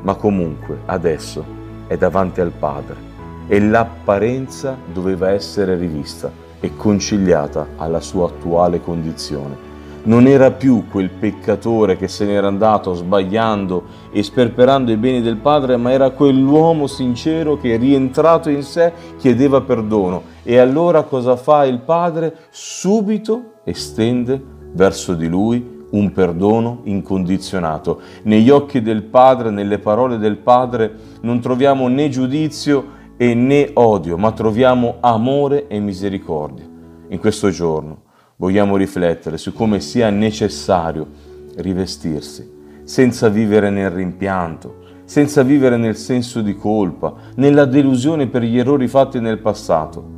ma 0.01 0.15
comunque 0.15 0.79
adesso 0.85 1.45
è 1.85 1.95
davanti 1.95 2.41
al 2.41 2.51
Padre 2.51 2.95
e 3.47 3.59
l'apparenza 3.59 4.77
doveva 4.91 5.29
essere 5.29 5.75
rivista 5.75 6.31
e 6.59 6.75
conciliata 6.75 7.67
alla 7.77 8.01
sua 8.01 8.27
attuale 8.27 8.81
condizione 8.81 9.76
non 10.07 10.25
era 10.25 10.51
più 10.51 10.85
quel 10.89 11.09
peccatore 11.09 11.97
che 11.97 12.07
se 12.07 12.25
n'era 12.25 12.47
andato 12.47 12.93
sbagliando 12.93 13.83
e 14.11 14.23
sperperando 14.23 14.91
i 14.91 14.97
beni 14.97 15.21
del 15.21 15.37
Padre, 15.37 15.77
ma 15.77 15.91
era 15.91 16.11
quell'uomo 16.11 16.87
sincero 16.87 17.57
che 17.57 17.75
rientrato 17.75 18.49
in 18.49 18.63
sé 18.63 18.91
chiedeva 19.17 19.61
perdono. 19.61 20.23
E 20.43 20.57
allora 20.57 21.03
cosa 21.03 21.35
fa 21.35 21.65
il 21.65 21.79
Padre? 21.79 22.35
Subito 22.49 23.55
estende 23.65 24.41
verso 24.71 25.13
di 25.13 25.27
lui 25.27 25.75
un 25.89 26.11
perdono 26.11 26.81
incondizionato. 26.83 27.99
Negli 28.23 28.49
occhi 28.49 28.81
del 28.81 29.03
Padre, 29.03 29.51
nelle 29.51 29.79
parole 29.79 30.17
del 30.17 30.37
Padre, 30.37 30.95
non 31.21 31.41
troviamo 31.41 31.87
né 31.87 32.07
giudizio 32.07 32.95
e 33.17 33.33
né 33.33 33.71
odio, 33.73 34.17
ma 34.17 34.31
troviamo 34.31 34.97
amore 35.01 35.67
e 35.67 35.79
misericordia. 35.79 36.65
In 37.09 37.19
questo 37.19 37.49
giorno 37.49 38.05
vogliamo 38.39 38.77
riflettere 38.77 39.37
su 39.37 39.51
come 39.51 39.79
sia 39.79 40.11
necessario 40.11 41.07
rivestirsi, 41.55 42.47
senza 42.83 43.29
vivere 43.29 43.71
nel 43.71 43.89
rimpianto, 43.89 44.85
senza 45.05 45.41
vivere 45.41 45.75
nel 45.77 45.95
senso 45.95 46.41
di 46.41 46.55
colpa, 46.55 47.15
nella 47.35 47.65
delusione 47.65 48.27
per 48.27 48.43
gli 48.43 48.59
errori 48.59 48.87
fatti 48.87 49.19
nel 49.19 49.39
passato. 49.39 50.15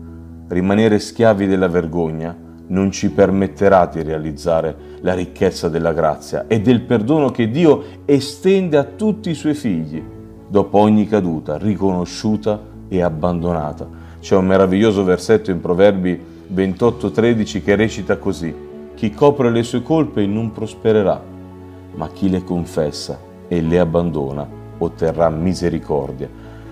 Rimanere 0.49 0.99
schiavi 0.99 1.47
della 1.47 1.69
vergogna 1.69 2.36
non 2.67 2.91
ci 2.91 3.10
permetterà 3.10 3.86
di 3.86 4.03
realizzare 4.03 4.75
la 4.99 5.13
ricchezza 5.13 5.69
della 5.69 5.93
grazia 5.93 6.45
e 6.47 6.60
del 6.60 6.82
perdono 6.82 7.32
che 7.32 7.49
Dio 7.49 7.84
estende 8.03 8.77
a 8.77 8.84
tutti 8.84 9.29
i 9.29 9.36
suoi 9.36 9.53
figli 9.53 10.03
dopo 10.47 10.77
ogni 10.77 11.08
caduta 11.08 11.58
riconosciuta 11.58 12.60
e 12.89 13.01
abbandonata. 13.01 13.88
C'è 14.19 14.36
un 14.36 14.45
meraviglioso 14.45 15.05
versetto 15.05 15.51
in 15.51 15.62
Proverbi 15.62 16.38
28:13 16.54 17.64
che 17.64 17.76
recita 17.76 18.18
così, 18.18 18.54
chi 18.96 19.12
copre 19.12 19.52
le 19.52 19.64
sue 19.64 19.82
colpe 19.82 20.26
non 20.26 20.52
prospererà, 20.52 21.22
ma 21.96 22.10
chi 22.10 22.30
le 22.30 22.44
confessa 22.44 23.20
e 23.48 23.62
le 23.62 23.80
abbandona 23.80 24.48
otterrà 24.78 25.30
misericordia. 25.30 26.30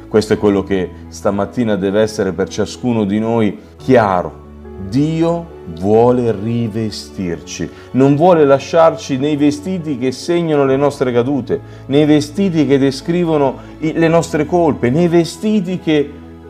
Questo 0.07 0.33
è 0.33 0.37
quello 0.37 0.63
che 0.63 0.89
stamattina 1.09 1.75
deve 1.75 2.01
essere 2.01 2.31
per 2.31 2.47
ciascuno 2.47 3.03
di 3.03 3.19
noi 3.19 3.57
chiaro. 3.77 4.45
Dio 4.89 5.55
vuole 5.79 6.31
rivestirci, 6.31 7.69
non 7.91 8.15
vuole 8.15 8.45
lasciarci 8.45 9.17
nei 9.17 9.35
vestiti 9.35 9.97
che 9.97 10.11
segnano 10.11 10.65
le 10.65 10.77
nostre 10.77 11.11
cadute, 11.11 11.59
nei 11.87 12.05
vestiti 12.05 12.65
che 12.65 12.77
descrivono 12.77 13.55
le 13.79 14.07
nostre 14.07 14.45
colpe, 14.45 14.89
nei 14.89 15.07
vestiti 15.07 15.79
che 15.79 16.09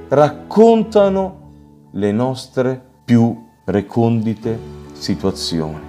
raccontano 0.10 1.46
le 1.92 2.12
nostre 2.12 2.87
più 3.08 3.41
recondite 3.63 4.60
situazioni. 4.91 5.80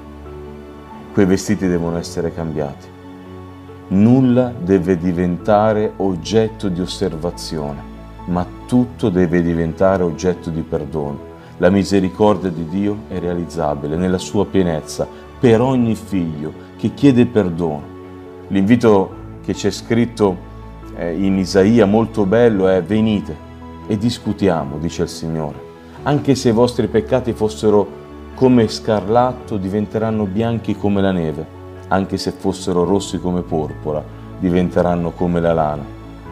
Quei 1.12 1.26
vestiti 1.26 1.66
devono 1.66 1.98
essere 1.98 2.32
cambiati. 2.32 2.86
Nulla 3.88 4.54
deve 4.56 4.96
diventare 4.96 5.94
oggetto 5.96 6.68
di 6.68 6.80
osservazione, 6.80 7.82
ma 8.26 8.46
tutto 8.68 9.08
deve 9.08 9.42
diventare 9.42 10.04
oggetto 10.04 10.50
di 10.50 10.62
perdono. 10.62 11.18
La 11.56 11.70
misericordia 11.70 12.50
di 12.50 12.68
Dio 12.68 12.98
è 13.08 13.18
realizzabile 13.18 13.96
nella 13.96 14.18
sua 14.18 14.46
pienezza 14.46 15.04
per 15.40 15.60
ogni 15.60 15.96
figlio 15.96 16.52
che 16.76 16.94
chiede 16.94 17.26
perdono. 17.26 17.82
L'invito 18.46 19.10
che 19.42 19.54
c'è 19.54 19.72
scritto 19.72 20.36
eh, 20.94 21.20
in 21.20 21.36
Isaia 21.36 21.84
molto 21.84 22.24
bello 22.24 22.68
è 22.68 22.80
venite 22.80 23.36
e 23.88 23.98
discutiamo, 23.98 24.78
dice 24.78 25.02
il 25.02 25.08
Signore 25.08 25.66
anche 26.02 26.34
se 26.34 26.50
i 26.50 26.52
vostri 26.52 26.86
peccati 26.86 27.32
fossero 27.32 27.86
come 28.34 28.68
scarlatto, 28.68 29.56
diventeranno 29.56 30.24
bianchi 30.24 30.76
come 30.76 31.02
la 31.02 31.10
neve, 31.10 31.44
anche 31.88 32.16
se 32.16 32.30
fossero 32.30 32.84
rossi 32.84 33.18
come 33.18 33.42
porpora, 33.42 34.02
diventeranno 34.38 35.10
come 35.10 35.40
la 35.40 35.52
lana. 35.52 35.84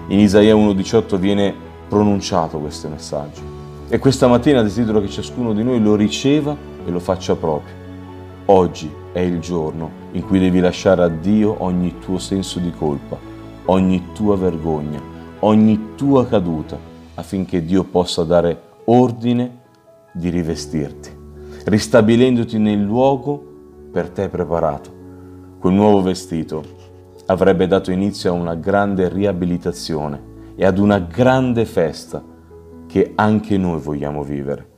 In 0.08 0.20
Isaia 0.20 0.54
1,18 0.54 1.16
viene 1.16 1.52
pronunciato 1.88 2.58
questo 2.58 2.88
messaggio. 2.88 3.40
E 3.88 3.98
questa 3.98 4.28
mattina 4.28 4.62
desidero 4.62 5.00
che 5.00 5.08
ciascuno 5.08 5.52
di 5.52 5.62
noi 5.62 5.80
lo 5.80 5.96
riceva 5.96 6.56
e 6.84 6.90
lo 6.90 7.00
faccia 7.00 7.34
proprio. 7.34 7.74
Oggi 8.46 8.90
è 9.12 9.20
il 9.20 9.40
giorno 9.40 9.90
in 10.12 10.24
cui 10.24 10.38
devi 10.38 10.60
lasciare 10.60 11.02
a 11.02 11.08
Dio 11.08 11.56
ogni 11.58 11.98
tuo 11.98 12.18
senso 12.18 12.60
di 12.60 12.70
colpa, 12.70 13.16
ogni 13.66 14.08
tua 14.12 14.36
vergogna, 14.36 15.00
ogni 15.40 15.94
tua 15.96 16.26
caduta, 16.26 16.78
affinché 17.14 17.64
Dio 17.64 17.82
possa 17.82 18.22
dare 18.22 18.65
ordine 18.88 19.62
di 20.12 20.28
rivestirti, 20.28 21.10
ristabilendoti 21.64 22.58
nel 22.58 22.80
luogo 22.80 23.88
per 23.90 24.10
te 24.10 24.28
preparato. 24.28 24.94
Quel 25.58 25.74
nuovo 25.74 26.02
vestito 26.02 26.62
avrebbe 27.26 27.66
dato 27.66 27.90
inizio 27.90 28.30
a 28.30 28.34
una 28.34 28.54
grande 28.54 29.08
riabilitazione 29.08 30.34
e 30.54 30.64
ad 30.64 30.78
una 30.78 31.00
grande 31.00 31.64
festa 31.64 32.22
che 32.86 33.12
anche 33.16 33.58
noi 33.58 33.80
vogliamo 33.80 34.22
vivere. 34.22 34.74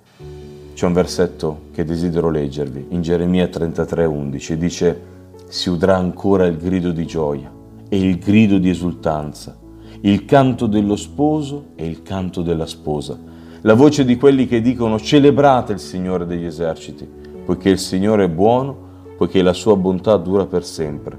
C'è 0.73 0.87
un 0.87 0.93
versetto 0.95 1.63
che 1.73 1.85
desidero 1.85 2.31
leggervi 2.31 2.87
in 2.91 3.03
Geremia 3.03 3.47
33:11, 3.47 4.57
dice 4.57 5.03
si 5.49 5.69
udrà 5.69 5.97
ancora 5.97 6.47
il 6.47 6.57
grido 6.57 6.93
di 6.93 7.05
gioia 7.05 7.53
e 7.89 7.99
il 7.99 8.19
grido 8.19 8.59
di 8.59 8.71
esultanza, 8.71 9.59
il 10.01 10.25
canto 10.25 10.67
dello 10.67 10.97
sposo 10.97 11.73
e 11.75 11.87
il 11.87 12.03
canto 12.03 12.41
della 12.41 12.67
sposa 12.67 13.28
la 13.63 13.75
voce 13.75 14.05
di 14.05 14.17
quelli 14.17 14.47
che 14.47 14.61
dicono 14.61 15.01
celebrate 15.01 15.73
il 15.73 15.81
Signore 15.81 16.27
degli 16.27 16.45
eserciti, 16.45 17.09
poiché 17.45 17.71
il 17.71 17.79
Signore 17.79 18.25
è 18.25 18.29
buono, 18.29 18.87
poiché 19.17 19.43
la 19.43 19.53
sua 19.53 19.75
bontà 19.77 20.17
dura 20.17 20.47
per 20.47 20.65
sempre, 20.65 21.19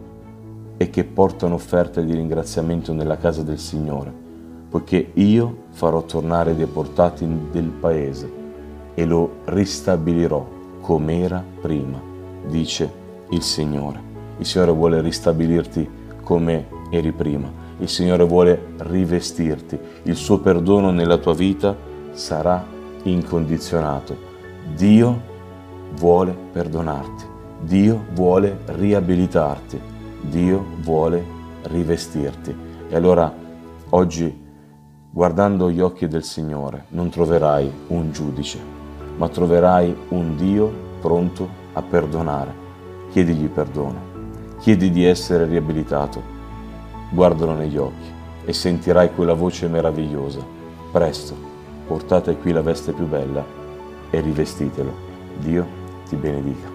e 0.78 0.90
che 0.90 1.04
portano 1.04 1.56
offerte 1.56 2.06
di 2.06 2.14
ringraziamento 2.14 2.94
nella 2.94 3.18
casa 3.18 3.44
del 3.44 3.60
Signore, 3.60 4.14
poiché 4.70 5.12
io 5.16 5.64
farò 5.72 6.04
tornare 6.04 6.52
i 6.52 6.56
deportati 6.56 7.28
del 7.52 7.68
paese 7.68 8.32
e 8.94 9.06
lo 9.06 9.40
ristabilirò 9.46 10.48
come 10.80 11.20
era 11.20 11.44
prima, 11.62 12.02
dice 12.48 12.90
il 13.32 13.42
Signore. 13.42 14.00
Il 14.38 14.46
Signore 14.46 14.72
vuole 14.72 15.02
ristabilirti 15.02 15.90
come 16.24 16.68
eri 16.90 17.12
prima. 17.12 17.52
Il 17.80 17.90
Signore 17.90 18.26
vuole 18.26 18.74
rivestirti. 18.78 19.78
Il 20.04 20.16
suo 20.16 20.40
perdono 20.40 20.92
nella 20.92 21.18
tua 21.18 21.34
vita 21.34 21.76
sarà 22.20 22.64
incondizionato. 23.04 24.28
Dio 24.76 25.22
vuole 25.94 26.36
perdonarti, 26.52 27.26
Dio 27.62 28.06
vuole 28.14 28.60
riabilitarti, 28.66 29.80
Dio 30.22 30.64
vuole 30.82 31.24
rivestirti. 31.64 32.56
E 32.90 32.96
allora 32.96 33.34
oggi, 33.92 34.48
guardando 35.10 35.72
gli 35.72 35.80
occhi 35.80 36.08
del 36.08 36.24
Signore, 36.24 36.86
non 36.90 37.10
troverai 37.10 37.72
un 37.88 38.12
giudice, 38.12 38.60
ma 39.16 39.30
troverai 39.30 39.96
un 40.10 40.36
Dio 40.36 40.72
pronto 41.00 41.48
a 41.74 41.82
perdonare. 41.82 42.68
Chiedigli 43.12 43.48
perdono, 43.48 44.58
chiedi 44.60 44.92
di 44.92 45.06
essere 45.06 45.46
riabilitato, 45.46 46.22
guardalo 47.12 47.54
negli 47.54 47.78
occhi 47.78 48.18
e 48.44 48.52
sentirai 48.52 49.14
quella 49.16 49.34
voce 49.34 49.68
meravigliosa. 49.68 50.58
Presto 50.92 51.49
portate 51.90 52.38
qui 52.38 52.52
la 52.52 52.62
veste 52.62 52.92
più 52.92 53.08
bella 53.08 53.44
e 54.12 54.22
rivestitelo. 54.22 54.94
Dio 55.40 55.66
ti 56.08 56.16
benedica. 56.16 56.70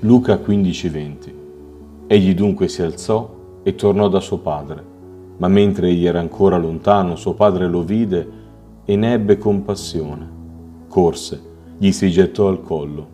Luca 0.00 0.36
15:20 0.36 1.34
Egli 2.06 2.34
dunque 2.34 2.68
si 2.68 2.82
alzò 2.82 3.34
e 3.62 3.74
tornò 3.76 4.08
da 4.08 4.20
suo 4.20 4.36
padre, 4.36 4.84
ma 5.38 5.48
mentre 5.48 5.88
egli 5.88 6.04
era 6.04 6.20
ancora 6.20 6.58
lontano, 6.58 7.16
suo 7.16 7.32
padre 7.32 7.66
lo 7.66 7.82
vide 7.82 8.28
e 8.84 8.94
ne 8.94 9.14
ebbe 9.14 9.38
compassione. 9.38 10.28
Corse, 10.86 11.40
gli 11.78 11.90
si 11.92 12.10
gettò 12.10 12.48
al 12.48 12.60
collo 12.60 13.08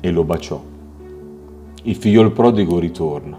e 0.00 0.10
lo 0.10 0.24
baciò. 0.24 0.58
Il 1.82 1.94
figliol 1.94 2.32
prodigo 2.32 2.78
ritorna, 2.78 3.38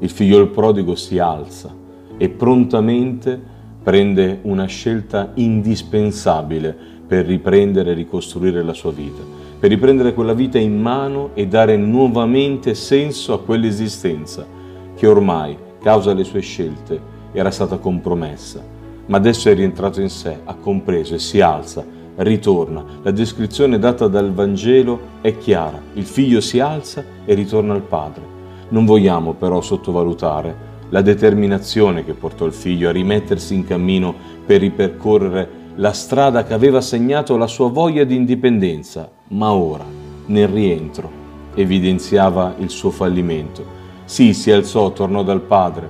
il 0.00 0.10
figliol 0.10 0.48
prodigo 0.48 0.94
si 0.94 1.18
alza 1.18 1.82
e 2.16 2.28
prontamente 2.28 3.40
prende 3.82 4.38
una 4.42 4.66
scelta 4.66 5.32
indispensabile 5.34 6.74
per 7.06 7.26
riprendere 7.26 7.90
e 7.90 7.94
ricostruire 7.94 8.62
la 8.62 8.72
sua 8.72 8.92
vita 8.92 9.44
per 9.64 9.72
riprendere 9.72 10.12
quella 10.12 10.34
vita 10.34 10.58
in 10.58 10.78
mano 10.78 11.30
e 11.32 11.46
dare 11.46 11.74
nuovamente 11.78 12.74
senso 12.74 13.32
a 13.32 13.40
quell'esistenza 13.40 14.46
che 14.94 15.06
ormai, 15.06 15.56
causa 15.80 16.12
le 16.12 16.24
sue 16.24 16.40
scelte, 16.40 17.00
era 17.32 17.50
stata 17.50 17.78
compromessa. 17.78 18.62
Ma 19.06 19.16
adesso 19.16 19.48
è 19.48 19.54
rientrato 19.54 20.02
in 20.02 20.10
sé, 20.10 20.40
ha 20.44 20.54
compreso 20.56 21.14
e 21.14 21.18
si 21.18 21.40
alza, 21.40 21.82
ritorna. 22.16 22.84
La 23.02 23.10
descrizione 23.10 23.78
data 23.78 24.06
dal 24.06 24.34
Vangelo 24.34 25.00
è 25.22 25.38
chiara. 25.38 25.80
Il 25.94 26.04
figlio 26.04 26.42
si 26.42 26.60
alza 26.60 27.02
e 27.24 27.32
ritorna 27.32 27.72
al 27.72 27.80
padre. 27.80 28.22
Non 28.68 28.84
vogliamo 28.84 29.32
però 29.32 29.62
sottovalutare 29.62 30.54
la 30.90 31.00
determinazione 31.00 32.04
che 32.04 32.12
portò 32.12 32.44
il 32.46 32.52
figlio 32.52 32.88
a 32.88 32.92
rimettersi 32.92 33.54
in 33.54 33.64
cammino 33.64 34.14
per 34.44 34.60
ripercorrere 34.60 35.62
la 35.76 35.92
strada 35.92 36.44
che 36.44 36.54
aveva 36.54 36.80
segnato 36.80 37.36
la 37.36 37.46
sua 37.46 37.68
voglia 37.68 38.04
di 38.04 38.14
indipendenza, 38.14 39.10
ma 39.28 39.52
ora, 39.52 39.84
nel 40.26 40.48
rientro, 40.48 41.10
evidenziava 41.54 42.54
il 42.58 42.70
suo 42.70 42.90
fallimento. 42.90 43.82
Sì, 44.04 44.34
si 44.34 44.50
alzò, 44.52 44.92
tornò 44.92 45.22
dal 45.22 45.40
padre, 45.40 45.88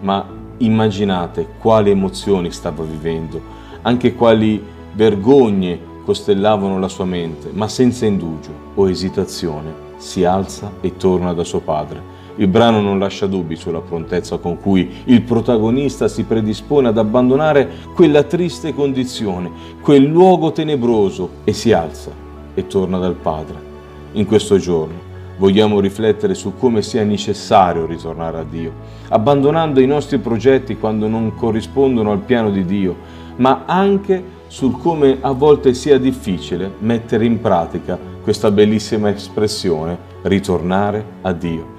ma 0.00 0.26
immaginate 0.58 1.48
quali 1.58 1.90
emozioni 1.90 2.50
stava 2.50 2.82
vivendo, 2.84 3.40
anche 3.82 4.14
quali 4.14 4.62
vergogne 4.94 5.94
costellavano 6.02 6.78
la 6.78 6.88
sua 6.88 7.04
mente, 7.04 7.50
ma 7.52 7.68
senza 7.68 8.06
indugio 8.06 8.50
o 8.74 8.88
esitazione 8.88 9.84
si 9.96 10.24
alza 10.24 10.72
e 10.80 10.96
torna 10.96 11.32
da 11.32 11.44
suo 11.44 11.60
padre 11.60 12.15
il 12.36 12.48
brano 12.48 12.80
non 12.80 12.98
lascia 12.98 13.26
dubbi 13.26 13.56
sulla 13.56 13.80
prontezza 13.80 14.36
con 14.38 14.58
cui 14.58 14.90
il 15.04 15.22
protagonista 15.22 16.08
si 16.08 16.24
predispone 16.24 16.88
ad 16.88 16.98
abbandonare 16.98 17.68
quella 17.94 18.22
triste 18.24 18.74
condizione, 18.74 19.50
quel 19.80 20.04
luogo 20.04 20.52
tenebroso 20.52 21.30
e 21.44 21.52
si 21.52 21.72
alza 21.72 22.10
e 22.54 22.66
torna 22.66 22.98
dal 22.98 23.14
Padre. 23.14 23.74
In 24.12 24.26
questo 24.26 24.58
giorno 24.58 25.04
vogliamo 25.38 25.80
riflettere 25.80 26.34
su 26.34 26.54
come 26.56 26.82
sia 26.82 27.04
necessario 27.04 27.86
ritornare 27.86 28.38
a 28.38 28.44
Dio, 28.44 28.72
abbandonando 29.08 29.80
i 29.80 29.86
nostri 29.86 30.18
progetti 30.18 30.76
quando 30.76 31.08
non 31.08 31.34
corrispondono 31.34 32.12
al 32.12 32.20
piano 32.20 32.50
di 32.50 32.64
Dio, 32.64 32.96
ma 33.36 33.64
anche 33.66 34.34
sul 34.46 34.78
come 34.78 35.18
a 35.20 35.32
volte 35.32 35.74
sia 35.74 35.98
difficile 35.98 36.72
mettere 36.78 37.24
in 37.24 37.40
pratica 37.40 37.98
questa 38.22 38.50
bellissima 38.50 39.10
espressione, 39.10 39.98
ritornare 40.22 41.04
a 41.22 41.32
Dio. 41.32 41.75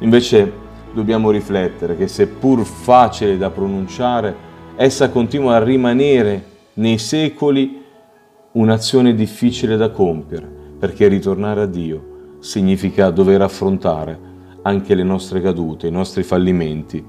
Invece 0.00 0.52
dobbiamo 0.92 1.30
riflettere 1.30 1.96
che 1.96 2.08
seppur 2.08 2.64
facile 2.64 3.36
da 3.36 3.50
pronunciare, 3.50 4.46
essa 4.76 5.10
continua 5.10 5.56
a 5.56 5.62
rimanere 5.62 6.44
nei 6.74 6.98
secoli 6.98 7.82
un'azione 8.52 9.14
difficile 9.14 9.76
da 9.76 9.90
compiere, 9.90 10.48
perché 10.78 11.08
ritornare 11.08 11.62
a 11.62 11.66
Dio 11.66 12.36
significa 12.38 13.10
dover 13.10 13.42
affrontare 13.42 14.26
anche 14.62 14.94
le 14.94 15.02
nostre 15.02 15.40
cadute, 15.40 15.88
i 15.88 15.92
nostri 15.92 16.22
fallimenti 16.22 17.04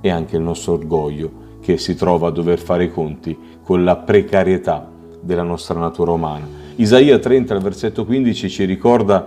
e 0.00 0.10
anche 0.10 0.36
il 0.36 0.42
nostro 0.42 0.74
orgoglio 0.74 1.46
che 1.60 1.78
si 1.78 1.94
trova 1.94 2.28
a 2.28 2.30
dover 2.32 2.58
fare 2.58 2.84
i 2.84 2.90
conti 2.90 3.36
con 3.62 3.84
la 3.84 3.96
precarietà 3.96 4.88
della 5.20 5.42
nostra 5.42 5.78
natura 5.78 6.12
umana. 6.12 6.46
Isaia 6.76 7.18
30, 7.18 7.54
al 7.54 7.60
versetto 7.60 8.04
15, 8.04 8.48
ci 8.48 8.64
ricorda 8.64 9.26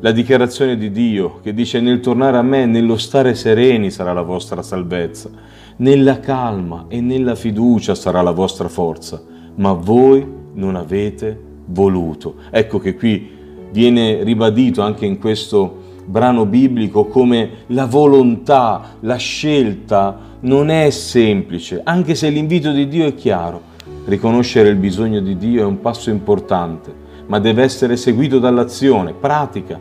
la 0.00 0.12
dichiarazione 0.12 0.76
di 0.76 0.90
Dio 0.90 1.40
che 1.42 1.52
dice 1.52 1.80
nel 1.80 2.00
tornare 2.00 2.36
a 2.36 2.42
me, 2.42 2.66
nello 2.66 2.96
stare 2.96 3.34
sereni 3.34 3.90
sarà 3.90 4.12
la 4.12 4.22
vostra 4.22 4.62
salvezza, 4.62 5.30
nella 5.76 6.20
calma 6.20 6.86
e 6.88 7.00
nella 7.00 7.34
fiducia 7.34 7.94
sarà 7.94 8.22
la 8.22 8.30
vostra 8.30 8.68
forza, 8.68 9.22
ma 9.56 9.72
voi 9.72 10.26
non 10.54 10.76
avete 10.76 11.38
voluto. 11.66 12.36
Ecco 12.50 12.78
che 12.78 12.96
qui 12.96 13.30
viene 13.70 14.22
ribadito 14.24 14.82
anche 14.82 15.06
in 15.06 15.18
questo 15.18 15.88
brano 16.06 16.46
biblico 16.46 17.06
come 17.06 17.50
la 17.68 17.86
volontà, 17.86 18.96
la 19.00 19.16
scelta 19.16 20.18
non 20.40 20.70
è 20.70 20.90
semplice, 20.90 21.80
anche 21.84 22.14
se 22.14 22.30
l'invito 22.30 22.72
di 22.72 22.88
Dio 22.88 23.06
è 23.06 23.14
chiaro. 23.14 23.68
Riconoscere 24.06 24.70
il 24.70 24.76
bisogno 24.76 25.20
di 25.20 25.36
Dio 25.36 25.62
è 25.62 25.64
un 25.64 25.80
passo 25.80 26.10
importante, 26.10 26.92
ma 27.30 27.38
deve 27.38 27.62
essere 27.62 27.96
seguito 27.96 28.40
dall'azione 28.40 29.14
pratica 29.14 29.78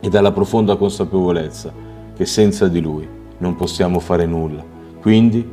e 0.00 0.08
dalla 0.08 0.30
profonda 0.30 0.76
consapevolezza 0.76 1.72
che 2.14 2.24
senza 2.24 2.68
di 2.68 2.80
Lui 2.80 3.06
non 3.38 3.56
possiamo 3.56 3.98
fare 3.98 4.26
nulla. 4.26 4.64
Quindi 5.00 5.44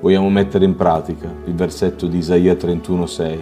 vogliamo 0.00 0.30
mettere 0.30 0.64
in 0.64 0.76
pratica 0.76 1.30
il 1.44 1.54
versetto 1.54 2.06
di 2.06 2.16
Isaia 2.16 2.54
31:6. 2.54 3.38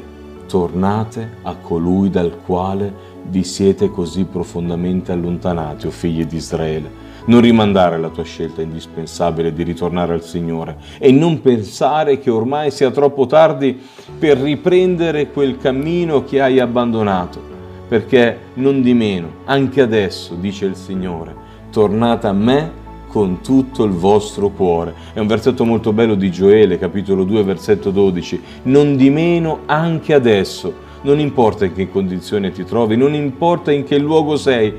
Tornate 0.49 1.37
a 1.43 1.55
colui 1.55 2.11
dal 2.11 2.37
quale 2.45 2.93
vi 3.29 3.45
siete 3.45 3.89
così 3.89 4.25
profondamente 4.25 5.13
allontanati, 5.13 5.87
o 5.87 5.91
figli 5.91 6.25
di 6.25 6.37
Israele. 6.37 6.91
Non 7.27 7.41
rimandare 7.41 7.99
la 7.99 8.09
tua 8.09 8.25
scelta 8.25 8.63
indispensabile 8.63 9.53
di 9.53 9.63
ritornare 9.63 10.13
al 10.15 10.23
Signore 10.23 10.77
e 10.99 11.11
non 11.13 11.41
pensare 11.41 12.19
che 12.19 12.31
ormai 12.31 12.71
sia 12.71 12.91
troppo 12.91 13.27
tardi 13.27 13.81
per 14.19 14.39
riprendere 14.39 15.31
quel 15.31 15.59
cammino 15.59 16.25
che 16.25 16.41
hai 16.41 16.61
abbandonato 16.61 17.55
perché 17.89 18.39
non 18.55 18.83
di 18.83 18.95
meno, 18.95 19.29
anche 19.45 19.81
adesso, 19.81 20.35
dice 20.35 20.67
il 20.67 20.75
Signore, 20.75 21.35
tornate 21.71 22.27
a 22.27 22.33
me 22.33 22.85
con 23.09 23.41
tutto 23.41 23.85
il 23.85 23.93
vostro 23.93 24.51
cuore. 24.51 24.95
È 25.13 25.21
un 25.21 25.27
versetto 25.27 25.65
molto 25.65 25.93
bello 25.93 26.15
di 26.15 26.31
Gioele, 26.31 26.79
capitolo 26.79 27.25
2, 27.25 27.45
versetto 27.45 27.91
12. 27.91 28.43
Non 28.65 28.97
di 28.97 29.09
meno, 29.11 29.61
anche 29.67 30.15
adesso, 30.15 30.75
non 31.03 31.21
importa 31.21 31.65
in 31.65 31.73
che 31.73 31.89
condizione 31.89 32.51
ti 32.51 32.65
trovi, 32.65 32.97
non 32.97 33.15
importa 33.15 33.71
in 33.71 33.85
che 33.85 33.99
luogo 33.99 34.37
sei, 34.37 34.73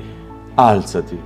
alzati 0.54 1.18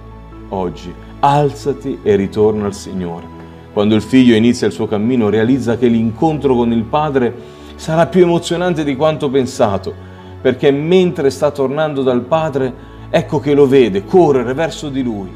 oggi, 0.51 0.93
alzati 1.25 2.01
e 2.03 2.17
ritorna 2.17 2.67
al 2.67 2.75
Signore. 2.75 3.27
Quando 3.73 3.95
il 3.95 4.03
figlio 4.03 4.35
inizia 4.35 4.67
il 4.67 4.73
suo 4.73 4.87
cammino, 4.87 5.31
realizza 5.31 5.77
che 5.77 5.87
l'incontro 5.87 6.55
con 6.55 6.73
il 6.73 6.83
Padre 6.83 7.35
sarà 7.77 8.07
più 8.07 8.23
emozionante 8.23 8.85
di 8.85 8.97
quanto 8.97 9.31
pensato 9.31 10.11
perché 10.43 10.73
mentre 10.73 11.31
sta 11.31 11.53
tornando 11.53 12.03
dal 12.03 12.23
Padre, 12.23 12.75
ecco 13.11 13.39
che 13.39 13.55
lo 13.55 13.67
vede 13.69 14.05
correre 14.05 14.53
verso 14.55 14.89
di 14.89 15.03
lui. 15.03 15.31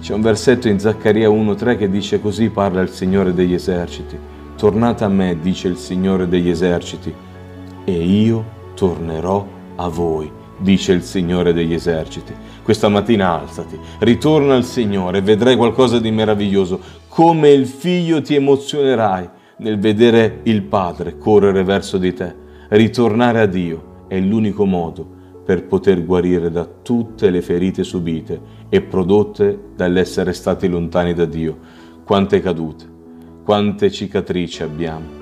C'è 0.00 0.14
un 0.14 0.22
versetto 0.22 0.68
in 0.68 0.78
Zaccaria 0.78 1.28
1.3 1.28 1.76
che 1.76 1.90
dice 1.90 2.20
così 2.20 2.48
parla 2.48 2.80
il 2.80 2.90
Signore 2.90 3.34
degli 3.34 3.52
eserciti. 3.52 4.16
Tornate 4.56 5.04
a 5.04 5.08
me, 5.08 5.38
dice 5.40 5.66
il 5.66 5.76
Signore 5.76 6.28
degli 6.28 6.48
eserciti, 6.48 7.12
e 7.84 7.92
io 7.92 8.44
tornerò 8.74 9.44
a 9.76 9.88
voi, 9.88 10.30
dice 10.60 10.92
il 10.92 11.02
Signore 11.02 11.52
degli 11.52 11.74
eserciti. 11.74 12.32
Questa 12.62 12.88
mattina 12.88 13.40
alzati, 13.40 13.78
ritorna 14.00 14.54
al 14.54 14.64
Signore 14.64 15.22
vedrai 15.22 15.56
qualcosa 15.56 15.98
di 15.98 16.10
meraviglioso. 16.10 16.80
Come 17.08 17.50
il 17.50 17.66
figlio 17.66 18.22
ti 18.22 18.34
emozionerai 18.34 19.28
nel 19.58 19.78
vedere 19.78 20.40
il 20.44 20.62
Padre 20.62 21.18
correre 21.18 21.64
verso 21.64 21.98
di 21.98 22.12
te, 22.14 22.34
ritornare 22.68 23.40
a 23.40 23.46
Dio 23.46 24.04
è 24.08 24.18
l'unico 24.18 24.64
modo 24.64 25.18
per 25.44 25.64
poter 25.66 26.04
guarire 26.04 26.50
da 26.50 26.64
tutte 26.64 27.30
le 27.30 27.42
ferite 27.42 27.82
subite 27.82 28.40
e 28.68 28.82
prodotte 28.82 29.58
dall'essere 29.74 30.32
stati 30.32 30.68
lontani 30.68 31.12
da 31.12 31.24
Dio. 31.24 31.58
Quante 32.04 32.40
cadute, 32.40 32.84
quante 33.44 33.90
cicatrici 33.90 34.62
abbiamo. 34.62 35.19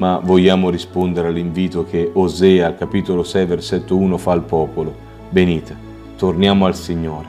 Ma 0.00 0.18
vogliamo 0.18 0.70
rispondere 0.70 1.28
all'invito 1.28 1.84
che 1.84 2.10
Osea, 2.14 2.74
capitolo 2.74 3.22
6, 3.22 3.44
versetto 3.44 3.98
1, 3.98 4.16
fa 4.16 4.32
al 4.32 4.44
popolo. 4.44 4.94
Venite, 5.28 5.76
torniamo 6.16 6.64
al 6.64 6.74
Signore, 6.74 7.26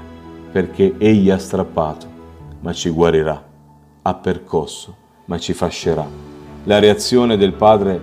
perché 0.54 0.96
Egli 0.98 1.30
ha 1.30 1.38
strappato, 1.38 2.08
ma 2.62 2.72
ci 2.72 2.90
guarirà, 2.90 3.44
ha 4.04 4.14
percosso, 4.14 4.96
ma 5.26 5.38
ci 5.38 5.52
fascerà. 5.52 6.08
La 6.64 6.80
reazione 6.80 7.36
del 7.36 7.52
Padre 7.52 8.00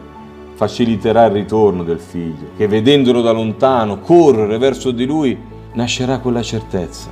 faciliterà 0.52 1.24
il 1.24 1.32
ritorno 1.32 1.82
del 1.82 1.98
figlio, 1.98 2.50
che 2.54 2.68
vedendolo 2.68 3.22
da 3.22 3.30
lontano 3.30 4.00
correre 4.00 4.58
verso 4.58 4.90
di 4.90 5.06
lui, 5.06 5.34
nascerà 5.72 6.18
quella 6.18 6.42
certezza 6.42 7.08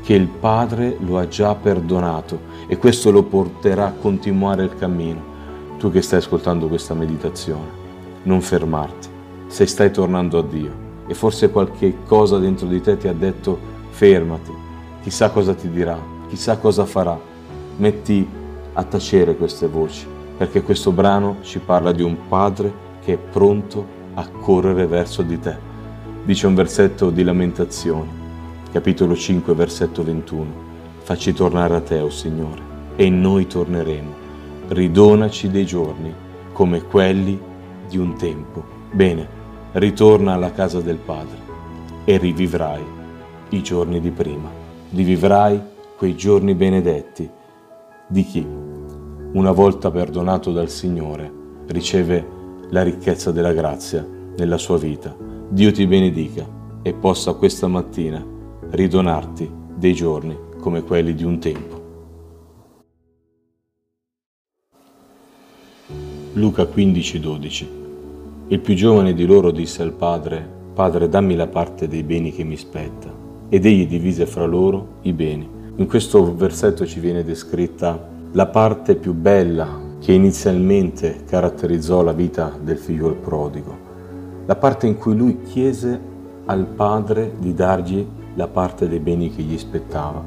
che 0.00 0.14
il 0.14 0.28
Padre 0.28 0.96
lo 1.00 1.18
ha 1.18 1.26
già 1.26 1.56
perdonato 1.56 2.38
e 2.68 2.76
questo 2.76 3.10
lo 3.10 3.24
porterà 3.24 3.86
a 3.86 3.92
continuare 3.92 4.62
il 4.62 4.76
cammino. 4.76 5.33
Tu 5.84 5.90
che 5.90 6.00
stai 6.00 6.20
ascoltando 6.20 6.66
questa 6.66 6.94
meditazione, 6.94 7.68
non 8.22 8.40
fermarti, 8.40 9.06
se 9.48 9.66
stai 9.66 9.90
tornando 9.90 10.38
a 10.38 10.42
Dio 10.42 10.72
e 11.06 11.12
forse 11.12 11.50
qualche 11.50 11.96
cosa 12.06 12.38
dentro 12.38 12.66
di 12.66 12.80
te 12.80 12.96
ti 12.96 13.06
ha 13.06 13.12
detto 13.12 13.58
fermati, 13.90 14.50
chissà 15.02 15.28
cosa 15.28 15.52
ti 15.52 15.68
dirà, 15.68 15.98
chissà 16.28 16.56
cosa 16.56 16.86
farà. 16.86 17.20
Metti 17.76 18.26
a 18.72 18.82
tacere 18.82 19.36
queste 19.36 19.66
voci, 19.66 20.06
perché 20.38 20.62
questo 20.62 20.90
brano 20.90 21.36
ci 21.42 21.58
parla 21.58 21.92
di 21.92 22.02
un 22.02 22.16
padre 22.28 22.72
che 23.04 23.12
è 23.12 23.18
pronto 23.18 23.86
a 24.14 24.26
correre 24.26 24.86
verso 24.86 25.20
di 25.20 25.38
te. 25.38 25.54
Dice 26.24 26.46
un 26.46 26.54
versetto 26.54 27.10
di 27.10 27.22
lamentazione, 27.22 28.08
capitolo 28.72 29.14
5, 29.14 29.52
versetto 29.52 30.02
21. 30.02 30.46
Facci 31.02 31.34
tornare 31.34 31.76
a 31.76 31.82
te, 31.82 32.00
o 32.00 32.06
oh 32.06 32.10
Signore, 32.10 32.62
e 32.96 33.10
noi 33.10 33.46
torneremo. 33.46 34.23
Ridonaci 34.74 35.50
dei 35.50 35.64
giorni 35.64 36.12
come 36.52 36.82
quelli 36.82 37.40
di 37.88 37.96
un 37.96 38.16
tempo. 38.16 38.64
Bene, 38.90 39.24
ritorna 39.70 40.32
alla 40.32 40.50
casa 40.50 40.80
del 40.80 40.96
Padre 40.96 41.36
e 42.04 42.16
rivivrai 42.16 42.82
i 43.50 43.62
giorni 43.62 44.00
di 44.00 44.10
prima. 44.10 44.50
Rivivrai 44.90 45.62
quei 45.96 46.16
giorni 46.16 46.56
benedetti 46.56 47.30
di 48.08 48.24
chi, 48.24 48.44
una 49.34 49.52
volta 49.52 49.92
perdonato 49.92 50.50
dal 50.50 50.68
Signore, 50.68 51.32
riceve 51.68 52.26
la 52.70 52.82
ricchezza 52.82 53.30
della 53.30 53.52
grazia 53.52 54.04
nella 54.36 54.58
sua 54.58 54.76
vita. 54.76 55.14
Dio 55.50 55.70
ti 55.70 55.86
benedica 55.86 56.44
e 56.82 56.92
possa 56.94 57.34
questa 57.34 57.68
mattina 57.68 58.26
ridonarti 58.70 59.48
dei 59.76 59.94
giorni 59.94 60.36
come 60.58 60.82
quelli 60.82 61.14
di 61.14 61.22
un 61.22 61.38
tempo. 61.38 61.83
Luca 66.36 66.64
15:12 66.64 67.66
Il 68.48 68.58
più 68.58 68.74
giovane 68.74 69.14
di 69.14 69.24
loro 69.24 69.52
disse 69.52 69.82
al 69.82 69.92
padre, 69.92 70.44
Padre 70.74 71.08
dammi 71.08 71.36
la 71.36 71.46
parte 71.46 71.86
dei 71.86 72.02
beni 72.02 72.32
che 72.32 72.42
mi 72.42 72.56
spetta. 72.56 73.08
Ed 73.48 73.64
egli 73.64 73.86
divise 73.86 74.26
fra 74.26 74.44
loro 74.44 74.96
i 75.02 75.12
beni. 75.12 75.48
In 75.76 75.86
questo 75.86 76.34
versetto 76.34 76.86
ci 76.86 76.98
viene 76.98 77.22
descritta 77.22 78.08
la 78.32 78.46
parte 78.46 78.96
più 78.96 79.12
bella 79.12 79.80
che 80.00 80.10
inizialmente 80.10 81.20
caratterizzò 81.24 82.02
la 82.02 82.10
vita 82.12 82.52
del 82.60 82.78
figlio 82.78 83.12
prodigo, 83.12 83.78
la 84.44 84.56
parte 84.56 84.88
in 84.88 84.98
cui 84.98 85.16
lui 85.16 85.40
chiese 85.42 86.00
al 86.46 86.66
padre 86.66 87.34
di 87.38 87.54
dargli 87.54 88.04
la 88.34 88.48
parte 88.48 88.88
dei 88.88 88.98
beni 88.98 89.32
che 89.32 89.42
gli 89.42 89.56
spettava. 89.56 90.20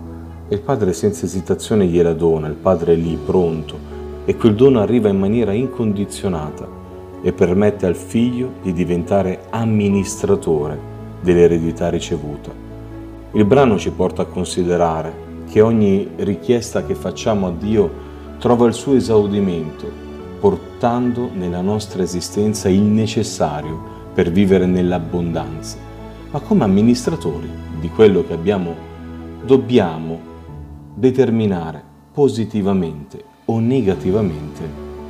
E 0.47 0.55
il 0.55 0.61
padre 0.61 0.93
senza 0.93 1.25
esitazione 1.25 1.85
gliela 1.85 2.13
dona, 2.13 2.47
il 2.47 2.53
padre 2.53 2.93
è 2.93 2.95
lì 2.95 3.17
pronto 3.25 3.95
e 4.29 4.35
quel 4.35 4.55
dono 4.55 4.81
arriva 4.81 5.07
in 5.07 5.17
maniera 5.17 5.53
incondizionata 5.53 6.67
e 7.21 7.31
permette 7.31 7.85
al 7.85 7.95
figlio 7.95 8.55
di 8.61 8.73
diventare 8.73 9.45
amministratore 9.51 10.77
dell'eredità 11.21 11.89
ricevuta. 11.89 12.51
Il 13.31 13.45
brano 13.45 13.77
ci 13.77 13.89
porta 13.89 14.23
a 14.23 14.25
considerare 14.25 15.45
che 15.49 15.61
ogni 15.61 16.09
richiesta 16.17 16.85
che 16.85 16.93
facciamo 16.93 17.47
a 17.47 17.51
Dio 17.51 17.89
trova 18.37 18.67
il 18.67 18.73
suo 18.73 18.95
esaudimento, 18.95 19.89
portando 20.41 21.29
nella 21.33 21.61
nostra 21.61 22.03
esistenza 22.03 22.67
il 22.67 22.81
necessario 22.81 23.81
per 24.13 24.29
vivere 24.29 24.65
nell'abbondanza. 24.65 25.77
Ma 26.31 26.41
come 26.41 26.65
amministratori 26.65 27.49
di 27.79 27.87
quello 27.87 28.25
che 28.27 28.33
abbiamo, 28.33 28.75
dobbiamo 29.45 30.19
determinare 30.93 31.81
positivamente 32.11 33.35
o 33.49 33.59
negativamente 33.59 34.69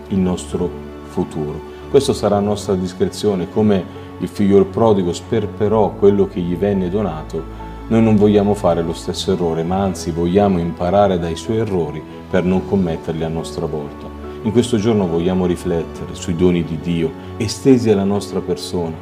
il 0.09 0.19
nostro 0.19 0.69
futuro. 1.09 1.75
Questo 1.89 2.13
sarà 2.13 2.37
a 2.37 2.41
nostra 2.41 2.75
discrezione, 2.75 3.49
come 3.49 4.05
il 4.19 4.27
figlio 4.27 4.65
prodigo 4.65 5.13
sperperò 5.13 5.91
quello 5.91 6.27
che 6.27 6.39
gli 6.41 6.55
venne 6.55 6.89
donato, 6.89 7.65
noi 7.87 8.03
non 8.03 8.15
vogliamo 8.15 8.53
fare 8.53 8.81
lo 8.81 8.93
stesso 8.93 9.31
errore, 9.31 9.63
ma 9.63 9.77
anzi 9.81 10.11
vogliamo 10.11 10.59
imparare 10.59 11.17
dai 11.17 11.35
suoi 11.35 11.57
errori 11.57 12.03
per 12.29 12.43
non 12.43 12.67
commetterli 12.67 13.23
a 13.23 13.29
nostra 13.29 13.65
volta. 13.65 14.05
In 14.43 14.51
questo 14.51 14.77
giorno 14.77 15.07
vogliamo 15.07 15.45
riflettere 15.45 16.13
sui 16.13 16.35
doni 16.35 16.63
di 16.63 16.79
Dio 16.79 17.11
estesi 17.37 17.89
alla 17.89 18.03
nostra 18.03 18.41
persona. 18.41 18.95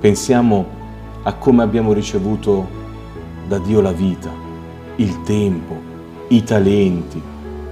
Pensiamo 0.00 0.64
a 1.24 1.34
come 1.34 1.62
abbiamo 1.62 1.92
ricevuto 1.92 2.66
da 3.48 3.58
Dio 3.58 3.80
la 3.80 3.92
vita, 3.92 4.30
il 4.96 5.22
tempo, 5.22 5.74
i 6.28 6.42
talenti, 6.44 7.20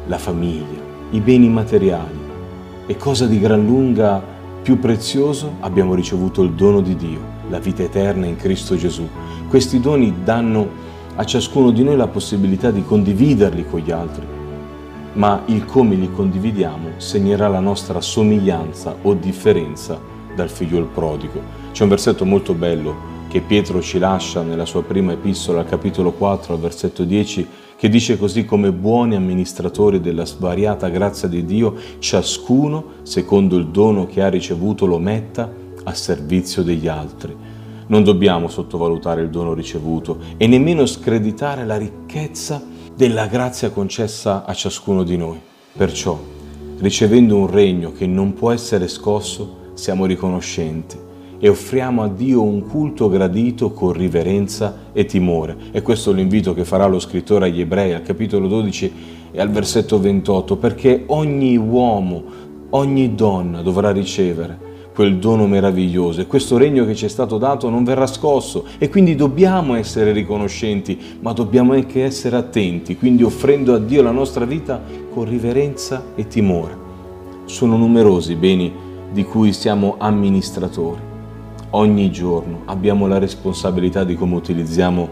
la 0.06 0.18
famiglia, 0.18 0.79
i 1.10 1.20
beni 1.20 1.48
materiali. 1.48 2.18
E 2.86 2.96
cosa 2.96 3.26
di 3.26 3.40
gran 3.40 3.64
lunga 3.64 4.22
più 4.62 4.78
prezioso? 4.78 5.54
Abbiamo 5.60 5.94
ricevuto 5.94 6.42
il 6.42 6.52
dono 6.52 6.80
di 6.80 6.94
Dio, 6.96 7.20
la 7.48 7.58
vita 7.58 7.82
eterna 7.82 8.26
in 8.26 8.36
Cristo 8.36 8.76
Gesù. 8.76 9.08
Questi 9.48 9.80
doni 9.80 10.22
danno 10.22 10.68
a 11.16 11.24
ciascuno 11.24 11.70
di 11.70 11.82
noi 11.82 11.96
la 11.96 12.06
possibilità 12.06 12.70
di 12.70 12.84
condividerli 12.84 13.66
con 13.68 13.80
gli 13.80 13.90
altri, 13.90 14.24
ma 15.14 15.42
il 15.46 15.64
come 15.64 15.96
li 15.96 16.10
condividiamo 16.10 16.90
segnerà 16.98 17.48
la 17.48 17.60
nostra 17.60 18.00
somiglianza 18.00 18.96
o 19.02 19.14
differenza 19.14 20.00
dal 20.34 20.48
figlio 20.48 20.84
prodigo. 20.86 21.42
C'è 21.72 21.82
un 21.82 21.88
versetto 21.88 22.24
molto 22.24 22.54
bello 22.54 23.18
che 23.28 23.40
Pietro 23.40 23.80
ci 23.80 23.98
lascia 23.98 24.42
nella 24.42 24.64
sua 24.64 24.82
prima 24.82 25.12
epistola, 25.12 25.64
capitolo 25.64 26.12
4, 26.12 26.54
al 26.54 26.60
versetto 26.60 27.04
10, 27.04 27.46
che 27.80 27.88
dice 27.88 28.18
così 28.18 28.44
come 28.44 28.72
buoni 28.72 29.14
amministratori 29.14 30.02
della 30.02 30.26
svariata 30.26 30.90
grazia 30.90 31.28
di 31.28 31.46
Dio, 31.46 31.76
ciascuno, 31.98 32.84
secondo 33.04 33.56
il 33.56 33.68
dono 33.68 34.04
che 34.04 34.20
ha 34.20 34.28
ricevuto, 34.28 34.84
lo 34.84 34.98
metta 34.98 35.50
a 35.84 35.94
servizio 35.94 36.62
degli 36.62 36.86
altri 36.88 37.34
non 37.86 38.04
dobbiamo 38.04 38.48
sottovalutare 38.48 39.22
il 39.22 39.30
dono 39.30 39.54
ricevuto 39.54 40.18
e 40.36 40.46
nemmeno 40.46 40.84
screditare 40.86 41.64
la 41.64 41.76
ricchezza 41.76 42.62
della 42.94 43.26
grazia 43.26 43.70
concessa 43.70 44.44
a 44.44 44.54
ciascuno 44.54 45.02
di 45.02 45.16
noi. 45.16 45.40
Perciò, 45.72 46.16
ricevendo 46.78 47.36
un 47.36 47.50
regno 47.50 47.92
che 47.92 48.06
non 48.06 48.34
può 48.34 48.52
essere 48.52 48.88
scosso, 48.88 49.72
siamo 49.74 50.04
riconoscenti 50.04 51.08
e 51.40 51.48
offriamo 51.48 52.02
a 52.02 52.08
Dio 52.08 52.42
un 52.42 52.66
culto 52.68 53.08
gradito 53.08 53.72
con 53.72 53.92
riverenza 53.92 54.90
e 54.92 55.06
timore. 55.06 55.56
E 55.72 55.80
questo 55.80 56.10
è 56.10 56.14
l'invito 56.14 56.52
che 56.52 56.66
farà 56.66 56.86
lo 56.86 57.00
scrittore 57.00 57.46
agli 57.46 57.62
ebrei 57.62 57.94
al 57.94 58.02
capitolo 58.02 58.46
12 58.46 58.92
e 59.32 59.40
al 59.40 59.50
versetto 59.50 59.98
28, 59.98 60.56
perché 60.56 61.04
ogni 61.06 61.56
uomo, 61.56 62.22
ogni 62.70 63.14
donna 63.14 63.62
dovrà 63.62 63.90
ricevere 63.90 64.68
quel 64.94 65.16
dono 65.16 65.46
meraviglioso 65.46 66.20
e 66.20 66.26
questo 66.26 66.58
regno 66.58 66.84
che 66.84 66.94
ci 66.94 67.06
è 67.06 67.08
stato 67.08 67.38
dato 67.38 67.70
non 67.70 67.84
verrà 67.84 68.06
scosso 68.06 68.66
e 68.76 68.90
quindi 68.90 69.14
dobbiamo 69.14 69.74
essere 69.76 70.12
riconoscenti, 70.12 70.98
ma 71.20 71.32
dobbiamo 71.32 71.72
anche 71.72 72.02
essere 72.04 72.36
attenti, 72.36 72.98
quindi 72.98 73.22
offrendo 73.22 73.72
a 73.72 73.78
Dio 73.78 74.02
la 74.02 74.10
nostra 74.10 74.44
vita 74.44 74.82
con 75.10 75.24
riverenza 75.24 76.04
e 76.14 76.26
timore. 76.26 76.76
Sono 77.46 77.78
numerosi 77.78 78.32
i 78.32 78.36
beni 78.36 78.72
di 79.10 79.24
cui 79.24 79.52
siamo 79.52 79.94
amministratori. 79.98 81.09
Ogni 81.72 82.10
giorno 82.10 82.62
abbiamo 82.64 83.06
la 83.06 83.18
responsabilità 83.18 84.02
di 84.02 84.16
come 84.16 84.34
utilizziamo 84.34 85.08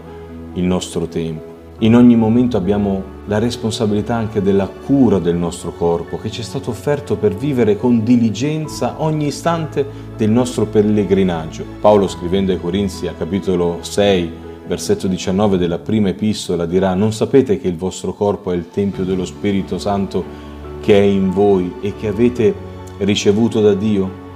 il 0.55 0.65
nostro 0.65 1.07
tempo. 1.07 1.47
In 1.79 1.95
ogni 1.95 2.17
momento 2.17 2.57
abbiamo 2.57 3.01
la 3.27 3.39
responsabilità 3.39 4.15
anche 4.15 4.41
della 4.41 4.67
cura 4.67 5.19
del 5.19 5.37
nostro 5.37 5.71
corpo 5.71 6.17
che 6.17 6.29
ci 6.29 6.41
è 6.41 6.43
stato 6.43 6.71
offerto 6.71 7.15
per 7.15 7.33
vivere 7.33 7.77
con 7.77 8.03
diligenza 8.03 8.95
ogni 8.97 9.27
istante 9.27 9.87
del 10.17 10.29
nostro 10.31 10.65
pellegrinaggio. 10.65 11.63
Paolo 11.79 12.09
scrivendo 12.09 12.51
ai 12.51 12.59
Corinzi 12.59 13.07
a 13.07 13.13
capitolo 13.13 13.77
6, 13.79 14.31
versetto 14.67 15.07
19 15.07 15.57
della 15.57 15.79
prima 15.79 16.09
epistola 16.09 16.65
dirà 16.65 16.93
non 16.93 17.13
sapete 17.13 17.57
che 17.57 17.69
il 17.69 17.77
vostro 17.77 18.13
corpo 18.13 18.51
è 18.51 18.55
il 18.55 18.69
Tempio 18.69 19.05
dello 19.05 19.23
Spirito 19.23 19.77
Santo 19.77 20.25
che 20.81 20.99
è 20.99 21.03
in 21.03 21.31
voi 21.31 21.75
e 21.79 21.95
che 21.95 22.07
avete 22.09 22.53
ricevuto 22.97 23.61
da 23.61 23.73
Dio? 23.73 24.27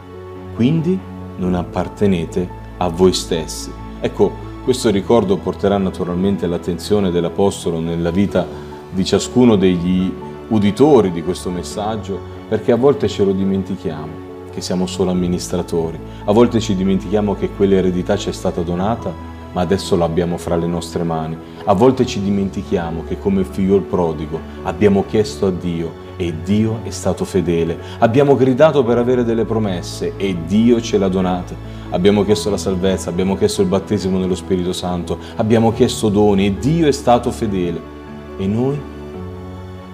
Quindi 0.56 1.12
non 1.38 1.56
appartenete 1.56 2.48
a 2.78 2.88
voi 2.90 3.14
stessi. 3.14 3.72
Ecco, 4.00 4.52
questo 4.64 4.90
ricordo 4.90 5.38
porterà 5.38 5.78
naturalmente 5.78 6.48
l'attenzione 6.48 7.12
dell'Apostolo 7.12 7.80
nella 7.80 8.12
vita 8.12 8.46
di 8.92 9.04
ciascuno 9.04 9.56
degli 9.56 10.12
uditori 10.50 11.12
di 11.12 11.24
questo 11.24 11.50
messaggio, 11.50 12.20
perché 12.48 12.72
a 12.72 12.78
volte 12.78 13.08
ce 13.08 13.24
lo 13.24 13.32
dimentichiamo 13.32 14.22
che 14.52 14.62
siamo 14.62 14.86
solo 14.86 15.10
amministratori, 15.10 16.00
a 16.26 16.32
volte 16.32 16.60
ci 16.60 16.76
dimentichiamo 16.76 17.34
che 17.34 17.50
quell'eredità 17.50 18.16
ci 18.16 18.30
è 18.30 18.32
stata 18.32 18.62
donata, 18.62 19.12
ma 19.52 19.62
adesso 19.62 19.96
l'abbiamo 19.96 20.38
fra 20.38 20.56
le 20.56 20.68
nostre 20.68 21.04
mani, 21.04 21.36
a 21.66 21.74
volte 21.74 22.06
ci 22.06 22.22
dimentichiamo 22.22 23.04
che 23.04 23.18
come 23.18 23.44
figlio 23.44 23.76
il 23.76 23.82
prodigo 23.82 24.40
abbiamo 24.64 25.06
chiesto 25.08 25.48
a 25.48 25.52
Dio 25.52 25.92
e 26.26 26.34
Dio 26.44 26.80
è 26.84 26.90
stato 26.90 27.26
fedele, 27.26 27.78
abbiamo 28.00 28.36
gridato 28.36 28.84
per 28.84 28.98
avere 28.98 29.24
delle 29.24 29.46
promesse 29.46 30.14
e 30.18 30.36
Dio 30.46 30.82
ce 30.82 30.98
l'ha 30.98 31.10
donata, 31.10 31.54
abbiamo 31.90 32.24
chiesto 32.24 32.50
la 32.50 32.58
salvezza, 32.58 33.10
abbiamo 33.10 33.36
chiesto 33.36 33.62
il 33.62 33.68
battesimo 33.68 34.18
nello 34.18 34.36
Spirito 34.36 34.74
Santo, 34.74 35.18
abbiamo 35.36 35.72
chiesto 35.74 36.10
doni 36.10 36.46
e 36.46 36.58
Dio 36.58 36.88
è 36.88 36.92
stato 36.92 37.32
fedele. 37.32 37.92
E 38.38 38.48
noi 38.48 38.80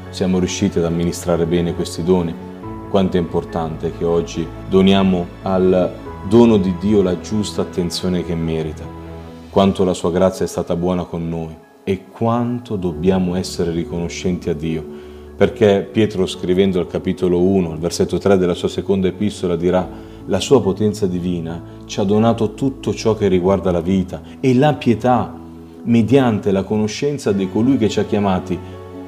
siamo 0.10 0.40
riusciti 0.40 0.78
ad 0.78 0.86
amministrare 0.86 1.46
bene 1.46 1.76
questi 1.76 2.04
doni? 2.04 2.34
Quanto 2.90 3.18
è 3.18 3.20
importante 3.20 3.92
che 3.98 4.06
oggi 4.06 4.48
doniamo 4.70 5.28
al 5.44 5.92
dono 6.28 6.58
di 6.58 6.74
Dio 6.80 7.02
la 7.02 7.20
giusta 7.20 7.62
attenzione 7.62 8.24
che 8.24 8.36
merita. 8.36 8.84
Quanto 9.50 9.84
la 9.84 9.94
sua 9.94 10.12
grazia 10.12 10.46
è 10.46 10.48
stata 10.48 10.76
buona 10.76 11.04
con 11.04 11.28
noi. 11.28 11.68
e 11.90 12.06
quanto 12.12 12.76
dobbiamo 12.76 13.34
essere 13.34 13.72
riconoscenti 13.72 14.48
a 14.52 14.54
Dio. 14.54 14.86
Perché 15.40 15.88
Pietro 15.90 16.26
scrivendo 16.26 16.82
al 16.82 16.88
capitolo 16.88 17.40
1, 17.40 17.72
al 17.72 17.80
versetto 17.80 18.18
3 18.18 18.38
della 18.38 18.54
sua 18.54 18.68
seconda 18.68 19.08
epistola 19.08 19.56
dirà 19.56 19.88
la 20.26 20.42
sua 20.42 20.62
potenza 20.62 21.08
divina 21.08 21.64
ci 21.86 22.02
ha 22.02 22.04
donato 22.04 22.56
tutto 22.56 22.94
ciò 22.94 23.16
che 23.16 23.30
riguarda 23.30 23.72
la 23.72 23.80
vita 23.80 24.22
e 24.42 24.54
la 24.54 24.74
pietà 24.74 25.34
mediante 25.84 26.52
la 26.52 26.64
conoscenza 26.64 27.32
di 27.32 27.50
colui 27.50 27.78
che 27.78 27.88
ci 27.88 28.02
ha 28.02 28.04
chiamati 28.04 28.60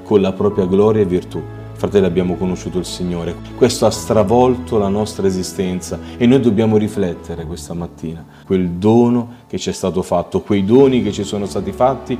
con 0.03 0.21
la 0.21 0.31
propria 0.31 0.65
gloria 0.65 1.01
e 1.01 1.05
virtù. 1.05 1.41
Fratelli, 1.73 2.05
abbiamo 2.05 2.35
conosciuto 2.35 2.77
il 2.77 2.85
Signore. 2.85 3.35
Questo 3.57 3.85
ha 3.85 3.91
stravolto 3.91 4.77
la 4.77 4.87
nostra 4.87 5.27
esistenza 5.27 5.99
e 6.15 6.25
noi 6.27 6.39
dobbiamo 6.39 6.77
riflettere 6.77 7.43
questa 7.43 7.73
mattina. 7.73 8.25
Quel 8.45 8.69
dono 8.69 9.33
che 9.47 9.57
ci 9.57 9.69
è 9.69 9.73
stato 9.73 10.01
fatto, 10.01 10.39
quei 10.39 10.63
doni 10.63 11.03
che 11.03 11.11
ci 11.11 11.25
sono 11.25 11.45
stati 11.45 11.73
fatti, 11.73 12.17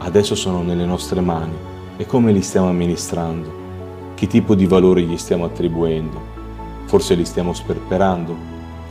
adesso 0.00 0.34
sono 0.34 0.62
nelle 0.62 0.84
nostre 0.84 1.22
mani. 1.22 1.71
E 1.98 2.06
come 2.06 2.32
li 2.32 2.40
stiamo 2.40 2.68
amministrando? 2.68 3.60
Che 4.14 4.26
tipo 4.26 4.54
di 4.54 4.66
valore 4.66 5.02
gli 5.02 5.18
stiamo 5.18 5.44
attribuendo? 5.44 6.20
Forse 6.86 7.14
li 7.14 7.26
stiamo 7.26 7.52
sperperando? 7.52 8.34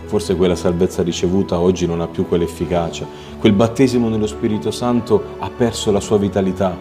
Forse 0.06 0.36
quella 0.36 0.56
salvezza 0.56 1.02
ricevuta 1.02 1.60
oggi 1.60 1.88
non 1.88 2.02
ha 2.02 2.08
più 2.08 2.28
quell'efficacia. 2.28 3.08
Quel 3.40 3.54
battesimo 3.54 4.08
nello 4.08 4.28
Spirito 4.28 4.70
Santo 4.70 5.36
ha 5.40 5.50
perso 5.50 5.92
la 5.92 6.00
sua 6.00 6.20
vitalità. 6.20 6.78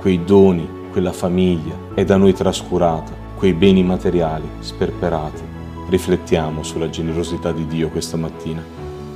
Quei 0.00 0.24
doni, 0.24 0.68
quella 0.90 1.12
famiglia 1.12 1.74
è 1.94 2.04
da 2.04 2.16
noi 2.16 2.32
trascurata, 2.32 3.12
quei 3.36 3.52
beni 3.52 3.84
materiali 3.84 4.48
sperperati. 4.58 5.42
Riflettiamo 5.88 6.64
sulla 6.64 6.90
generosità 6.90 7.52
di 7.52 7.66
Dio 7.66 7.88
questa 7.90 8.16
mattina, 8.16 8.64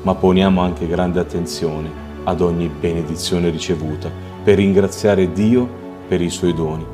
ma 0.02 0.14
poniamo 0.14 0.60
anche 0.60 0.86
grande 0.86 1.18
attenzione 1.18 1.90
ad 2.22 2.40
ogni 2.40 2.68
benedizione 2.68 3.50
ricevuta 3.50 4.08
per 4.44 4.56
ringraziare 4.56 5.32
Dio 5.32 5.79
per 6.10 6.20
i 6.20 6.28
suoi 6.28 6.52
doni. 6.52 6.84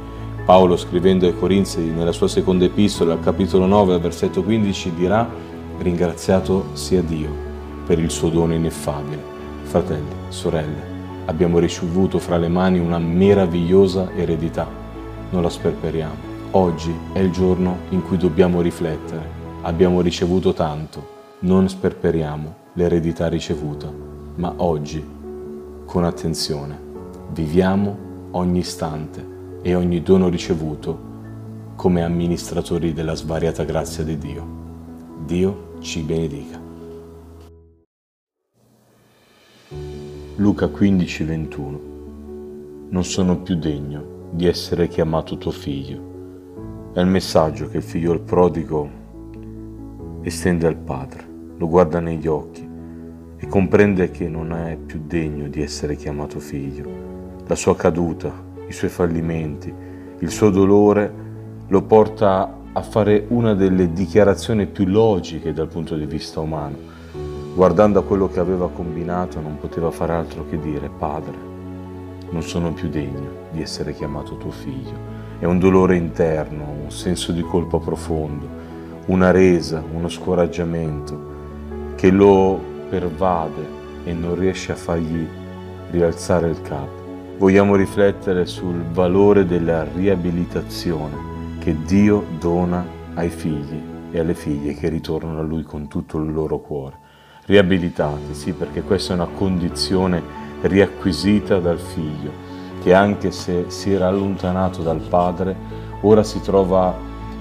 Paolo 0.44 0.76
scrivendo 0.76 1.24
ai 1.24 1.34
Corinzi 1.34 1.80
nella 1.80 2.12
sua 2.12 2.28
seconda 2.28 2.66
epistola, 2.66 3.14
al 3.14 3.20
capitolo 3.20 3.64
9, 3.64 3.98
versetto 3.98 4.42
15, 4.42 4.94
dirà 4.94 5.26
ringraziato 5.78 6.66
sia 6.74 7.00
Dio 7.00 7.30
per 7.86 7.98
il 7.98 8.10
suo 8.10 8.28
dono 8.28 8.52
ineffabile. 8.52 9.22
Fratelli, 9.62 10.10
sorelle, 10.28 11.22
abbiamo 11.24 11.58
ricevuto 11.58 12.18
fra 12.18 12.36
le 12.36 12.48
mani 12.48 12.78
una 12.78 12.98
meravigliosa 12.98 14.10
eredità. 14.14 14.68
Non 15.30 15.40
la 15.40 15.48
sperperiamo. 15.48 16.34
Oggi 16.50 16.94
è 17.14 17.20
il 17.20 17.30
giorno 17.30 17.78
in 17.88 18.02
cui 18.02 18.18
dobbiamo 18.18 18.60
riflettere. 18.60 19.30
Abbiamo 19.62 20.02
ricevuto 20.02 20.52
tanto. 20.52 21.14
Non 21.38 21.70
sperperiamo 21.70 22.54
l'eredità 22.74 23.28
ricevuta, 23.28 23.90
ma 24.34 24.52
oggi, 24.58 25.02
con 25.86 26.04
attenzione, 26.04 26.78
viviamo 27.32 28.05
ogni 28.36 28.58
istante 28.58 29.34
e 29.62 29.74
ogni 29.74 30.02
dono 30.02 30.28
ricevuto 30.28 31.14
come 31.74 32.02
amministratori 32.02 32.92
della 32.92 33.14
svariata 33.14 33.64
grazia 33.64 34.04
di 34.04 34.18
Dio. 34.18 34.46
Dio 35.24 35.78
ci 35.80 36.02
benedica. 36.02 36.60
Luca 40.36 40.68
15, 40.68 41.24
21 41.24 41.80
Non 42.90 43.04
sono 43.04 43.38
più 43.38 43.56
degno 43.56 44.28
di 44.30 44.46
essere 44.46 44.86
chiamato 44.88 45.38
tuo 45.38 45.50
figlio. 45.50 46.90
È 46.92 47.00
il 47.00 47.06
messaggio 47.06 47.68
che 47.68 47.78
il 47.78 47.82
figlio 47.82 48.12
il 48.12 48.20
prodigo 48.20 49.04
estende 50.20 50.66
al 50.66 50.76
padre, 50.76 51.26
lo 51.56 51.68
guarda 51.68 52.00
negli 52.00 52.26
occhi 52.26 52.68
e 53.38 53.46
comprende 53.48 54.10
che 54.10 54.28
non 54.28 54.52
è 54.52 54.76
più 54.76 55.00
degno 55.06 55.48
di 55.48 55.62
essere 55.62 55.96
chiamato 55.96 56.38
figlio. 56.38 57.15
La 57.46 57.54
sua 57.54 57.76
caduta, 57.76 58.32
i 58.68 58.72
suoi 58.72 58.90
fallimenti, 58.90 59.72
il 60.18 60.30
suo 60.30 60.50
dolore 60.50 61.24
lo 61.68 61.82
porta 61.82 62.54
a 62.72 62.82
fare 62.82 63.24
una 63.28 63.54
delle 63.54 63.92
dichiarazioni 63.92 64.66
più 64.66 64.86
logiche 64.86 65.52
dal 65.52 65.68
punto 65.68 65.96
di 65.96 66.06
vista 66.06 66.40
umano 66.40 66.94
Guardando 67.56 68.00
a 68.00 68.02
quello 68.02 68.28
che 68.28 68.38
aveva 68.38 68.68
combinato 68.68 69.40
non 69.40 69.56
poteva 69.58 69.90
fare 69.90 70.12
altro 70.12 70.46
che 70.46 70.60
dire, 70.60 70.90
Padre, 70.90 71.34
non 72.28 72.42
sono 72.42 72.74
più 72.74 72.90
degno 72.90 73.30
di 73.50 73.62
essere 73.62 73.94
chiamato 73.94 74.36
tuo 74.36 74.50
figlio. 74.50 74.92
È 75.38 75.46
un 75.46 75.58
dolore 75.58 75.96
interno, 75.96 76.64
un 76.82 76.90
senso 76.90 77.32
di 77.32 77.40
colpa 77.40 77.78
profondo, 77.78 78.46
una 79.06 79.30
resa, 79.30 79.82
uno 79.90 80.10
scoraggiamento 80.10 81.94
che 81.94 82.10
lo 82.10 82.60
pervade 82.90 83.66
e 84.04 84.12
non 84.12 84.34
riesce 84.34 84.72
a 84.72 84.76
fargli 84.76 85.26
rialzare 85.92 86.50
il 86.50 86.60
capo. 86.60 87.05
Vogliamo 87.38 87.76
riflettere 87.76 88.46
sul 88.46 88.82
valore 88.92 89.44
della 89.44 89.84
riabilitazione 89.84 91.58
che 91.58 91.76
Dio 91.84 92.24
dona 92.38 92.84
ai 93.12 93.28
figli 93.28 93.78
e 94.10 94.20
alle 94.20 94.34
figlie 94.34 94.72
che 94.72 94.88
ritornano 94.88 95.40
a 95.40 95.42
Lui 95.42 95.62
con 95.62 95.86
tutto 95.86 96.16
il 96.18 96.32
loro 96.32 96.58
cuore 96.60 97.04
riabilitati, 97.44 98.32
sì, 98.34 98.52
perché 98.52 98.82
questa 98.82 99.12
è 99.12 99.16
una 99.16 99.26
condizione 99.26 100.22
riacquisita 100.62 101.58
dal 101.60 101.78
figlio, 101.78 102.30
che 102.82 102.92
anche 102.92 103.30
se 103.30 103.66
si 103.68 103.92
era 103.92 104.08
allontanato 104.08 104.82
dal 104.82 105.00
padre, 105.00 105.54
ora 106.00 106.22
si 106.22 106.40
trova 106.40 106.94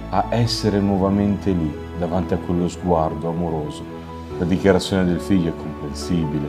a 0.10 0.26
essere 0.30 0.80
nuovamente 0.80 1.52
lì, 1.52 1.74
davanti 1.98 2.34
a 2.34 2.38
quello 2.38 2.68
sguardo 2.68 3.30
amoroso. 3.30 3.84
La 4.38 4.46
dichiarazione 4.46 5.06
del 5.06 5.20
figlio 5.20 5.50
è 5.50 5.56
comprensibile, 5.56 6.48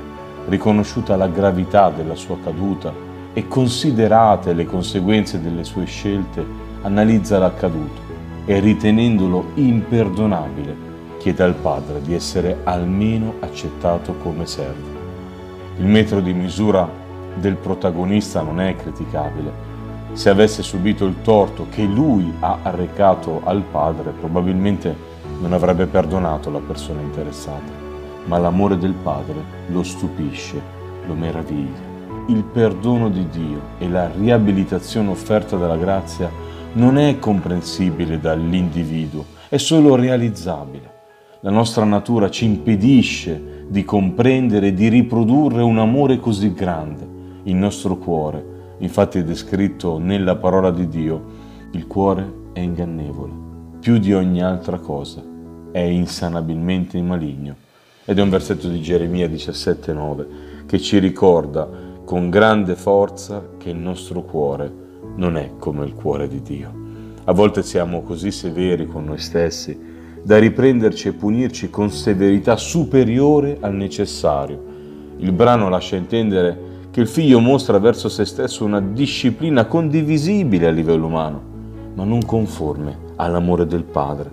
riconosciuta 0.49 1.17
la 1.17 1.29
gravità 1.29 1.91
della 1.91 2.15
sua 2.15 2.37
caduta 2.43 3.15
e 3.37 3.49
considerate 3.49 4.55
le 4.55 4.65
conseguenze 4.65 5.43
delle 5.43 5.63
sue 5.63 5.85
scelte, 5.85 6.43
analizza 6.81 7.39
l'accaduto 7.39 8.01
e 8.47 8.59
ritenendolo 8.61 9.49
imperdonabile, 9.57 10.75
chiede 11.19 11.43
al 11.43 11.53
Padre 11.53 12.01
di 12.01 12.15
essere 12.15 12.61
almeno 12.65 13.35
accettato 13.41 14.15
come 14.23 14.47
servo. 14.47 14.89
Il 15.77 15.85
metro 15.85 16.21
di 16.21 16.33
misura 16.33 16.89
del 17.35 17.57
protagonista 17.57 18.41
non 18.41 18.59
è 18.59 18.75
criticabile. 18.75 19.53
Se 20.15 20.31
avesse 20.31 20.63
subito 20.63 21.05
il 21.05 21.17
torto 21.21 21.67
che 21.69 21.83
lui 21.83 22.33
ha 22.41 22.61
arrecato 22.63 23.43
al 23.45 23.61
Padre, 23.71 24.13
probabilmente 24.19 24.97
non 25.43 25.53
avrebbe 25.53 25.85
perdonato 25.85 26.51
la 26.51 26.61
persona 26.61 27.03
interessata. 27.03 27.85
Ma 28.25 28.39
l'amore 28.39 28.79
del 28.79 28.95
Padre 28.95 29.35
lo 29.67 29.83
stupisce, 29.83 30.59
lo 31.07 31.13
meraviglia. 31.13 31.96
Il 32.29 32.43
perdono 32.45 33.09
di 33.09 33.29
Dio 33.29 33.61
e 33.79 33.89
la 33.89 34.11
riabilitazione 34.11 35.11
offerta 35.11 35.57
dalla 35.57 35.77
grazia 35.77 36.31
non 36.73 36.99
è 36.99 37.19
comprensibile 37.19 38.19
dall'individuo, 38.19 39.25
è 39.49 39.57
solo 39.57 39.95
realizzabile 39.95 40.95
la 41.47 41.53
nostra 41.53 41.85
natura 41.85 42.29
ci 42.29 42.45
impedisce 42.45 43.67
di 43.69 43.85
comprendere 43.85 44.69
e 44.69 44.75
di 44.75 44.89
riprodurre 44.89 45.63
un 45.63 45.79
amore 45.79 46.19
così 46.19 46.53
grande. 46.53 47.07
Il 47.45 47.55
nostro 47.55 47.99
cuore, 47.99 48.75
infatti 48.79 49.19
è 49.19 49.23
descritto 49.23 49.99
nella 49.99 50.35
parola 50.35 50.73
di 50.73 50.89
Dio, 50.89 51.25
il 51.71 51.87
cuore 51.87 52.49
è 52.53 52.59
ingannevole, 52.59 53.33
più 53.79 53.99
di 53.99 54.13
ogni 54.13 54.43
altra 54.43 54.79
cosa, 54.79 55.23
è 55.71 55.79
insanabilmente 55.79 57.01
maligno. 57.01 57.55
Ed 58.05 58.19
è 58.19 58.23
un 58.23 58.31
versetto 58.31 58.69
di 58.69 58.81
Geremia 58.81 59.29
17,9 59.29 60.27
che 60.67 60.81
ci 60.81 60.99
ricorda 60.99 61.69
con 62.07 62.31
grande 62.31 62.77
forza 62.77 63.45
che 63.59 63.71
il 63.71 63.77
nostro 63.77 64.23
cuore 64.23 64.73
non 65.17 65.37
è 65.37 65.55
come 65.59 65.85
il 65.85 65.93
cuore 65.93 66.29
di 66.29 66.41
Dio. 66.41 66.73
A 67.25 67.33
volte 67.33 67.65
siamo 67.65 68.03
così 68.03 68.31
severi 68.31 68.87
con 68.87 69.07
noi 69.07 69.19
stessi 69.19 69.77
da 70.23 70.39
riprenderci 70.39 71.09
e 71.09 71.13
punirci 71.15 71.69
con 71.69 71.91
severità 71.91 72.57
superiore 72.57 73.59
al 73.61 73.75
necessario. 73.75 74.63
Il 75.17 75.33
brano 75.33 75.69
lascia 75.69 75.97
intendere 75.97 76.57
che 76.93 77.01
il 77.01 77.09
figlio 77.09 77.41
mostra 77.41 77.81
verso 77.81 78.09
se 78.09 78.25
stesso 78.25 78.65
una 78.65 78.81
disciplina 78.81 79.67
condivisibile 79.67 80.69
a 80.69 80.71
livello 80.71 81.07
umano, 81.07 81.43
ma 81.95 82.05
non 82.05 82.25
conforme 82.25 82.97
all'amore 83.17 83.67
del 83.67 83.83
Padre. 83.83 84.31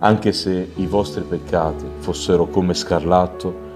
Anche 0.00 0.32
se 0.32 0.72
i 0.74 0.86
vostri 0.86 1.22
peccati 1.22 1.84
fossero 1.98 2.48
come 2.48 2.74
scarlatto, 2.74 3.70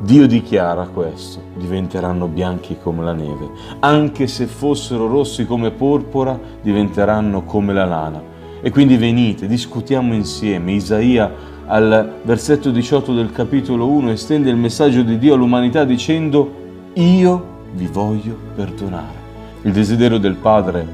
Dio 0.00 0.28
dichiara 0.28 0.86
questo, 0.86 1.40
diventeranno 1.56 2.28
bianchi 2.28 2.76
come 2.80 3.02
la 3.02 3.12
neve. 3.12 3.50
Anche 3.80 4.28
se 4.28 4.46
fossero 4.46 5.08
rossi 5.08 5.44
come 5.44 5.72
porpora, 5.72 6.38
diventeranno 6.62 7.42
come 7.42 7.72
la 7.72 7.84
lana. 7.84 8.22
E 8.60 8.70
quindi 8.70 8.96
venite, 8.96 9.48
discutiamo 9.48 10.14
insieme. 10.14 10.72
Isaia 10.72 11.32
al 11.66 12.20
versetto 12.22 12.70
18 12.70 13.12
del 13.12 13.32
capitolo 13.32 13.88
1 13.88 14.12
estende 14.12 14.50
il 14.50 14.56
messaggio 14.56 15.02
di 15.02 15.18
Dio 15.18 15.34
all'umanità 15.34 15.84
dicendo 15.84 16.50
io 16.94 17.56
vi 17.72 17.86
voglio 17.86 18.36
perdonare. 18.54 19.26
Il 19.62 19.72
desiderio 19.72 20.18
del 20.18 20.36
Padre 20.36 20.86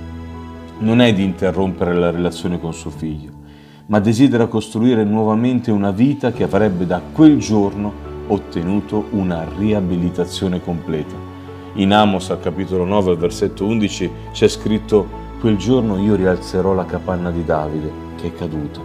non 0.78 1.02
è 1.02 1.12
di 1.12 1.22
interrompere 1.22 1.94
la 1.94 2.10
relazione 2.10 2.58
con 2.58 2.72
suo 2.72 2.90
figlio, 2.90 3.30
ma 3.86 4.00
desidera 4.00 4.46
costruire 4.46 5.04
nuovamente 5.04 5.70
una 5.70 5.90
vita 5.90 6.32
che 6.32 6.42
avrebbe 6.42 6.86
da 6.86 7.02
quel 7.12 7.38
giorno 7.38 8.12
ottenuto 8.26 9.06
una 9.10 9.46
riabilitazione 9.56 10.62
completa. 10.62 11.14
In 11.74 11.92
Amos 11.92 12.30
al 12.30 12.40
capitolo 12.40 12.84
9, 12.84 13.10
al 13.10 13.18
versetto 13.18 13.64
11, 13.66 14.10
c'è 14.32 14.48
scritto 14.48 15.06
Quel 15.40 15.56
giorno 15.56 15.98
io 15.98 16.14
rialzerò 16.14 16.72
la 16.72 16.84
capanna 16.84 17.30
di 17.30 17.44
Davide, 17.44 17.90
che 18.16 18.28
è 18.28 18.32
caduta. 18.32 18.80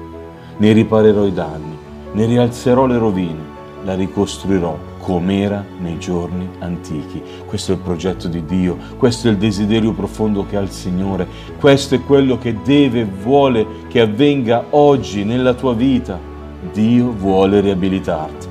Ne 0.57 0.71
riparerò 0.73 1.25
i 1.25 1.33
danni, 1.33 1.77
ne 2.13 2.25
rialzerò 2.25 2.85
le 2.85 2.97
rovine, 2.97 3.39
la 3.83 3.95
ricostruirò 3.95 4.77
com'era 4.99 5.63
nei 5.79 5.97
giorni 5.99 6.49
antichi. 6.59 7.21
Questo 7.45 7.71
è 7.71 7.75
il 7.75 7.81
progetto 7.81 8.27
di 8.27 8.43
Dio, 8.45 8.77
questo 8.97 9.27
è 9.27 9.31
il 9.31 9.37
desiderio 9.37 9.93
profondo 9.93 10.45
che 10.45 10.57
ha 10.57 10.61
il 10.61 10.69
Signore, 10.69 11.27
questo 11.59 11.95
è 11.95 12.03
quello 12.03 12.37
che 12.37 12.57
deve 12.63 13.01
e 13.01 13.05
vuole 13.05 13.65
che 13.87 14.01
avvenga 14.01 14.65
oggi 14.71 15.23
nella 15.23 15.53
tua 15.53 15.73
vita. 15.73 16.19
Dio 16.73 17.11
vuole 17.11 17.61
riabilitarti. 17.61 18.48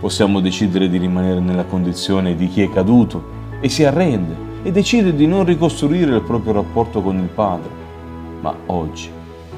Possiamo 0.00 0.40
decidere 0.40 0.88
di 0.88 0.98
rimanere 0.98 1.40
nella 1.40 1.64
condizione 1.64 2.34
di 2.34 2.48
chi 2.48 2.62
è 2.62 2.70
caduto 2.70 3.36
e 3.60 3.68
si 3.68 3.84
arrende 3.84 4.46
e 4.62 4.70
decide 4.70 5.14
di 5.14 5.26
non 5.26 5.44
ricostruire 5.44 6.14
il 6.14 6.22
proprio 6.22 6.52
rapporto 6.52 7.02
con 7.02 7.18
il 7.18 7.28
Padre. 7.28 7.70
Ma 8.40 8.54
oggi 8.66 9.10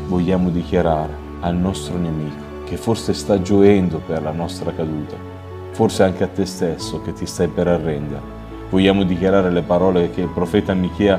vogliamo 0.07 0.51
dichiarare 0.51 1.15
al 1.41 1.57
nostro 1.57 1.99
nemico 1.99 2.49
che 2.65 2.77
forse 2.77 3.13
sta 3.13 3.41
gioendo 3.43 4.01
per 4.05 4.23
la 4.23 4.33
nostra 4.33 4.73
caduta 4.73 5.31
forse 5.73 6.03
anche 6.03 6.25
a 6.25 6.29
te 6.29 6.45
stesso 6.45 7.01
che 7.01 7.13
ti 7.13 7.27
stai 7.27 7.49
per 7.49 7.67
arrendere. 7.67 8.39
Vogliamo 8.69 9.03
dichiarare 9.03 9.51
le 9.51 9.63
parole 9.63 10.11
che 10.11 10.21
il 10.21 10.29
profeta 10.29 10.75
Michea 10.75 11.19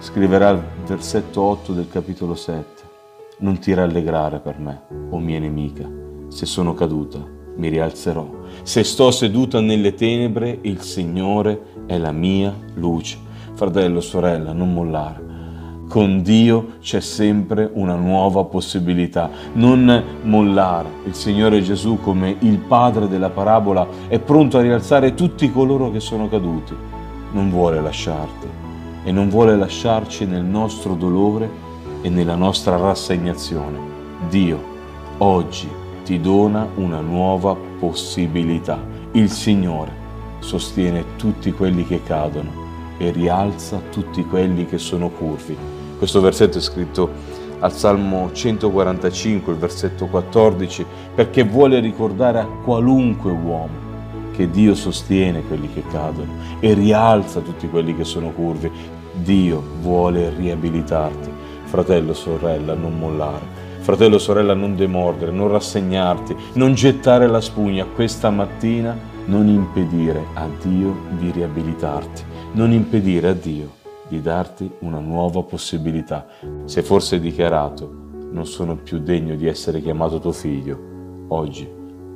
scriverà 0.00 0.48
al 0.48 0.62
versetto 0.84 1.42
8 1.42 1.72
del 1.72 1.88
capitolo 1.88 2.34
7. 2.34 2.82
Non 3.38 3.58
ti 3.58 3.72
rallegrare 3.72 4.40
per 4.40 4.58
me, 4.58 4.82
o 5.10 5.18
mia 5.18 5.38
nemica, 5.38 5.88
se 6.28 6.44
sono 6.44 6.74
caduta, 6.74 7.24
mi 7.56 7.68
rialzerò. 7.68 8.28
Se 8.62 8.84
sto 8.84 9.10
seduta 9.10 9.60
nelle 9.60 9.94
tenebre, 9.94 10.58
il 10.62 10.80
Signore 10.80 11.60
è 11.86 11.98
la 11.98 12.12
mia 12.12 12.54
luce. 12.74 13.18
Fratello, 13.54 14.00
sorella, 14.00 14.52
non 14.52 14.72
mollare 14.72 15.30
con 15.92 16.22
Dio 16.22 16.76
c'è 16.80 17.00
sempre 17.00 17.68
una 17.70 17.96
nuova 17.96 18.44
possibilità. 18.44 19.28
Non 19.52 20.02
mollare. 20.22 20.88
Il 21.04 21.14
Signore 21.14 21.60
Gesù, 21.60 21.98
come 22.00 22.34
il 22.38 22.56
padre 22.56 23.08
della 23.08 23.28
parabola, 23.28 23.86
è 24.08 24.18
pronto 24.18 24.56
a 24.56 24.62
rialzare 24.62 25.12
tutti 25.12 25.52
coloro 25.52 25.90
che 25.90 26.00
sono 26.00 26.30
caduti. 26.30 26.74
Non 27.32 27.50
vuole 27.50 27.82
lasciarti 27.82 28.46
e 29.04 29.12
non 29.12 29.28
vuole 29.28 29.54
lasciarci 29.54 30.24
nel 30.24 30.44
nostro 30.44 30.94
dolore 30.94 31.50
e 32.00 32.08
nella 32.08 32.36
nostra 32.36 32.76
rassegnazione. 32.78 33.78
Dio 34.30 34.58
oggi 35.18 35.68
ti 36.04 36.20
dona 36.20 36.68
una 36.76 37.00
nuova 37.00 37.56
possibilità. 37.78 38.78
Il 39.12 39.30
Signore 39.30 39.90
sostiene 40.40 41.16
tutti 41.16 41.52
quelli 41.52 41.86
che 41.86 42.02
cadono 42.02 42.50
e 42.98 43.10
rialza 43.10 43.80
tutti 43.90 44.24
quelli 44.24 44.66
che 44.66 44.78
sono 44.78 45.08
curvi. 45.10 45.56
Questo 45.98 46.20
versetto 46.20 46.58
è 46.58 46.60
scritto 46.60 47.10
al 47.60 47.72
Salmo 47.72 48.30
145, 48.32 49.52
il 49.52 49.58
versetto 49.58 50.06
14, 50.06 50.84
perché 51.14 51.44
vuole 51.44 51.78
ricordare 51.78 52.40
a 52.40 52.46
qualunque 52.46 53.30
uomo 53.30 53.90
che 54.32 54.50
Dio 54.50 54.74
sostiene 54.74 55.42
quelli 55.42 55.72
che 55.72 55.84
cadono 55.90 56.32
e 56.58 56.74
rialza 56.74 57.40
tutti 57.40 57.68
quelli 57.68 57.94
che 57.94 58.04
sono 58.04 58.30
curvi. 58.30 58.70
Dio 59.14 59.62
vuole 59.80 60.32
riabilitarti. 60.36 61.30
Fratello, 61.64 62.14
sorella, 62.14 62.74
non 62.74 62.98
mollare. 62.98 63.61
Fratello, 63.82 64.18
sorella, 64.18 64.54
non 64.54 64.76
demordere, 64.76 65.32
non 65.32 65.48
rassegnarti, 65.48 66.36
non 66.54 66.72
gettare 66.74 67.26
la 67.26 67.40
spugna. 67.40 67.84
Questa 67.84 68.30
mattina 68.30 68.96
non 69.24 69.48
impedire 69.48 70.24
a 70.34 70.48
Dio 70.62 70.94
di 71.18 71.32
riabilitarti, 71.32 72.22
non 72.52 72.70
impedire 72.70 73.30
a 73.30 73.32
Dio 73.34 73.72
di 74.06 74.22
darti 74.22 74.70
una 74.80 75.00
nuova 75.00 75.42
possibilità. 75.42 76.28
Se 76.64 76.82
forse 76.84 77.18
dichiarato 77.18 77.92
non 78.30 78.46
sono 78.46 78.76
più 78.76 79.00
degno 79.00 79.34
di 79.34 79.48
essere 79.48 79.82
chiamato 79.82 80.20
tuo 80.20 80.32
figlio, 80.32 81.26
oggi 81.28 81.68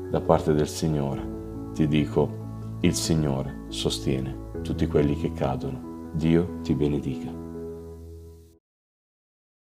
da 0.09 0.21
parte 0.21 0.55
del 0.55 0.69
Signore 0.69 1.35
ti 1.75 1.89
dico, 1.89 2.79
il 2.83 2.95
Signore 2.95 3.65
sostiene 3.71 4.37
tutti 4.63 4.87
quelli 4.87 5.17
che 5.17 5.33
cadono. 5.33 6.11
Dio 6.13 6.59
ti 6.63 6.75
benedica. 6.75 7.36